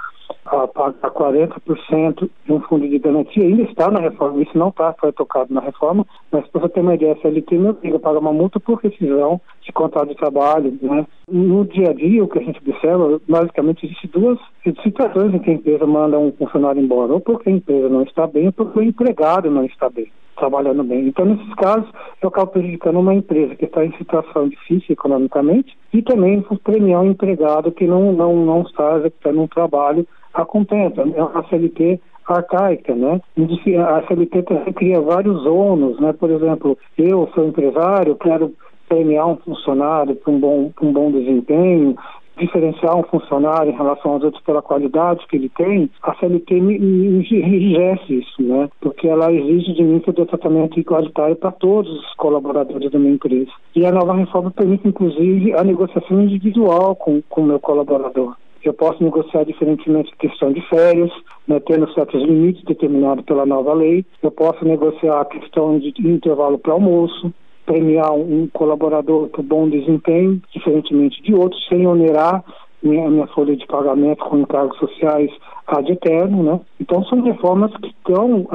a 0.46 0.66
pagar 0.66 1.10
40% 1.10 2.30
de 2.44 2.52
um 2.52 2.60
fundo 2.60 2.88
de 2.88 2.98
garantia, 2.98 3.44
ainda 3.44 3.62
está 3.62 3.90
na 3.90 4.00
reforma, 4.00 4.42
isso 4.42 4.56
não 4.56 4.68
está, 4.68 4.92
foi 4.98 5.12
tocado 5.12 5.52
na 5.52 5.60
reforma, 5.60 6.06
mas 6.30 6.46
para 6.48 6.62
você 6.62 6.68
ter 6.70 6.80
uma 6.80 6.94
ideia, 6.94 7.12
a 7.12 7.16
CLT 7.16 7.58
me 7.58 7.68
obriga 7.68 7.96
a 7.96 8.00
pagar 8.00 8.18
uma 8.20 8.32
multa 8.32 8.58
por 8.58 8.78
rescisão 8.78 9.40
de 9.62 9.72
contrato 9.72 10.08
de 10.08 10.16
trabalho. 10.16 10.76
Né? 10.80 11.06
No 11.28 11.64
dia 11.64 11.90
a 11.90 11.92
dia, 11.92 12.22
o 12.24 12.28
que 12.28 12.38
a 12.38 12.42
gente 12.42 12.60
observa, 12.60 13.20
basicamente, 13.28 13.86
existem 13.86 14.10
duas 14.10 14.38
situações 14.82 15.34
em 15.34 15.38
que 15.38 15.50
a 15.50 15.54
empresa 15.54 15.86
manda 15.86 16.18
um 16.18 16.32
funcionário 16.32 16.82
embora, 16.82 17.12
ou 17.12 17.20
porque 17.20 17.48
a 17.48 17.52
empresa 17.52 17.88
não 17.88 18.02
está 18.02 18.26
bem, 18.26 18.46
ou 18.46 18.52
porque 18.52 18.78
o 18.78 18.82
empregado 18.82 19.50
não 19.50 19.64
está 19.64 19.88
bem 19.88 20.10
trabalhando 20.36 20.82
bem. 20.82 21.06
Então, 21.06 21.26
nesses 21.26 21.54
casos, 21.54 21.88
eu 22.22 22.30
acabo 22.30 22.52
prejudicando 22.52 22.98
uma 22.98 23.14
empresa 23.14 23.54
que 23.54 23.66
está 23.66 23.84
em 23.84 23.92
situação 23.98 24.48
difícil 24.48 24.94
economicamente 24.94 25.76
e 25.92 26.00
também 26.00 26.42
premiar 26.64 27.02
um 27.02 27.10
empregado 27.10 27.70
que 27.70 27.86
não, 27.86 28.12
não, 28.12 28.34
não 28.34 28.62
está 28.62 28.96
executando 28.96 29.42
um 29.42 29.46
trabalho 29.46 30.06
a 30.32 30.44
contento. 30.44 31.00
É 31.00 31.22
uma 31.22 31.46
CLT 31.48 32.00
arcaica, 32.26 32.94
né? 32.94 33.20
A 33.36 34.06
CLT 34.06 34.44
cria 34.74 35.00
vários 35.00 35.44
ônus, 35.44 36.00
né? 36.00 36.12
Por 36.12 36.30
exemplo, 36.30 36.78
eu 36.96 37.28
sou 37.34 37.46
empresário, 37.46 38.16
quero 38.16 38.54
premiar 38.90 39.29
um 39.29 39.37
funcionário 39.37 40.16
por 40.16 40.35
um 40.35 40.40
bom, 40.40 40.72
um 40.83 40.92
bom 40.92 41.12
desempenho, 41.12 41.96
diferenciar 42.37 42.96
um 42.96 43.05
funcionário 43.05 43.70
em 43.70 43.76
relação 43.76 44.12
aos 44.12 44.24
outros 44.24 44.42
pela 44.42 44.61
qualidade 44.61 45.24
que 45.29 45.37
ele 45.37 45.48
tem, 45.50 45.88
a 46.03 46.14
CLT 46.14 46.55
enrijece 46.57 48.14
isso, 48.18 48.42
né? 48.42 48.68
Porque 48.81 49.07
ela 49.07 49.33
exige 49.33 49.74
de 49.74 49.85
mim 49.85 50.00
que 50.00 50.11
eu 50.11 50.14
dê 50.14 50.26
tratamento 50.26 50.81
igualitário 50.81 51.37
para 51.37 51.53
todos 51.53 51.92
os 51.92 52.14
colaboradores 52.14 52.90
da 52.90 52.98
minha 52.98 53.14
empresa. 53.14 53.50
E 53.76 53.87
a 53.87 53.92
nova 53.92 54.14
reforma 54.14 54.50
permite, 54.50 54.88
inclusive, 54.88 55.53
a 55.55 55.62
negociação 55.62 56.20
individual 56.20 56.96
com 56.96 57.22
o 57.31 57.42
meu 57.42 57.61
colaborador. 57.61 58.35
Eu 58.64 58.74
posso 58.74 59.03
negociar 59.03 59.44
diferentemente 59.44 60.12
a 60.12 60.16
questão 60.16 60.53
de 60.53 60.61
férias, 60.68 61.11
né, 61.46 61.61
tendo 61.61 61.90
certos 61.94 62.20
limites 62.22 62.62
determinados 62.64 63.24
pela 63.24 63.46
nova 63.46 63.72
lei. 63.72 64.05
Eu 64.22 64.31
posso 64.31 64.64
negociar 64.64 65.20
a 65.20 65.24
questão 65.24 65.79
de 65.79 65.94
intervalo 65.98 66.59
para 66.59 66.72
almoço 66.72 67.33
premiar 67.70 68.12
um 68.12 68.48
colaborador 68.52 69.28
por 69.28 69.44
bom 69.44 69.68
desempenho, 69.68 70.42
diferentemente 70.52 71.22
de 71.22 71.33
outros, 71.33 71.64
sem 71.68 71.87
onerar 71.87 72.42
minha, 72.83 73.09
minha 73.09 73.28
folha 73.28 73.54
de 73.54 73.64
pagamento 73.66 74.24
com 74.24 74.38
encargos 74.38 74.76
sociais 74.78 75.30
ad 75.78 75.90
eterno, 75.90 76.42
né? 76.42 76.61
Então 76.80 77.04
são 77.04 77.22
reformas 77.22 77.70
que 77.76 77.94
dão 78.09 78.46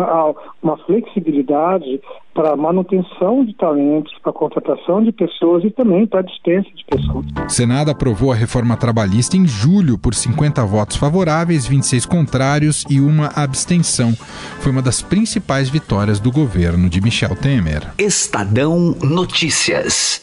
uma 0.62 0.78
flexibilidade 0.86 2.02
para 2.34 2.52
a 2.52 2.58
manutenção 2.58 3.46
de 3.46 3.54
talentos, 3.56 4.14
para 4.22 4.32
a 4.32 4.34
contratação 4.34 5.02
de 5.02 5.12
pessoas 5.12 5.64
e 5.64 5.70
também 5.70 6.06
para 6.06 6.20
a 6.20 6.24
dispensa 6.24 6.70
de 6.76 6.84
pessoas. 6.86 7.26
O 7.46 7.50
Senado 7.50 7.90
aprovou 7.90 8.32
a 8.32 8.36
reforma 8.36 8.76
trabalhista 8.76 9.38
em 9.38 9.48
julho 9.48 9.98
por 9.98 10.14
50 10.14 10.66
votos 10.66 10.98
favoráveis, 10.98 11.66
26 11.66 12.06
contrários 12.06 12.84
e 12.90 13.00
uma 13.00 13.28
abstenção. 13.36 14.12
Foi 14.60 14.72
uma 14.72 14.82
das 14.82 15.02
principais 15.02 15.70
vitórias 15.70 16.20
do 16.20 16.32
governo 16.32 16.90
de 16.90 17.00
Michel 17.00 17.36
Temer. 17.36 17.84
Estadão 17.98 18.96
Notícias. 19.02 20.20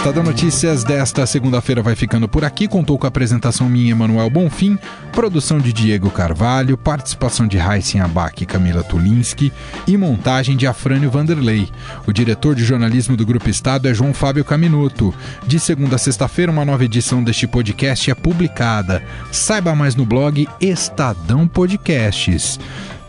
Estadão 0.00 0.22
Notícias 0.22 0.82
desta 0.82 1.26
segunda-feira 1.26 1.82
vai 1.82 1.94
ficando 1.94 2.26
por 2.26 2.42
aqui. 2.42 2.66
Contou 2.66 2.98
com 2.98 3.06
a 3.06 3.08
apresentação 3.08 3.68
minha, 3.68 3.90
Emanuel 3.90 4.30
Bonfim, 4.30 4.78
produção 5.12 5.58
de 5.58 5.74
Diego 5.74 6.10
Carvalho, 6.10 6.78
participação 6.78 7.46
de 7.46 7.58
Raíssen 7.58 8.00
Abac 8.00 8.42
e 8.42 8.46
Camila 8.46 8.82
Tulinski 8.82 9.52
e 9.86 9.98
montagem 9.98 10.56
de 10.56 10.66
Afrânio 10.66 11.10
Vanderlei. 11.10 11.68
O 12.06 12.14
diretor 12.14 12.54
de 12.54 12.64
jornalismo 12.64 13.14
do 13.14 13.26
Grupo 13.26 13.50
Estado 13.50 13.88
é 13.88 13.92
João 13.92 14.14
Fábio 14.14 14.42
Caminuto. 14.42 15.14
De 15.46 15.60
segunda 15.60 15.96
a 15.96 15.98
sexta-feira, 15.98 16.50
uma 16.50 16.64
nova 16.64 16.82
edição 16.82 17.22
deste 17.22 17.46
podcast 17.46 18.10
é 18.10 18.14
publicada. 18.14 19.02
Saiba 19.30 19.74
mais 19.74 19.94
no 19.94 20.06
blog 20.06 20.48
Estadão 20.62 21.46
Podcasts. 21.46 22.58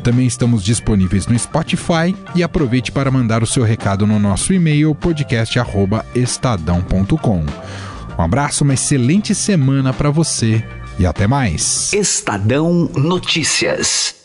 Também 0.03 0.25
estamos 0.25 0.63
disponíveis 0.63 1.27
no 1.27 1.37
Spotify 1.37 2.15
e 2.35 2.41
aproveite 2.43 2.91
para 2.91 3.11
mandar 3.11 3.43
o 3.43 3.47
seu 3.47 3.63
recado 3.63 4.07
no 4.07 4.17
nosso 4.19 4.53
e-mail 4.53 4.95
podcast@estadão.com. 4.95 7.45
Um 8.17 8.21
abraço, 8.21 8.63
uma 8.63 8.73
excelente 8.73 9.35
semana 9.35 9.93
para 9.93 10.09
você 10.09 10.65
e 10.99 11.05
até 11.05 11.27
mais. 11.27 11.93
Estadão 11.93 12.89
Notícias. 12.95 14.20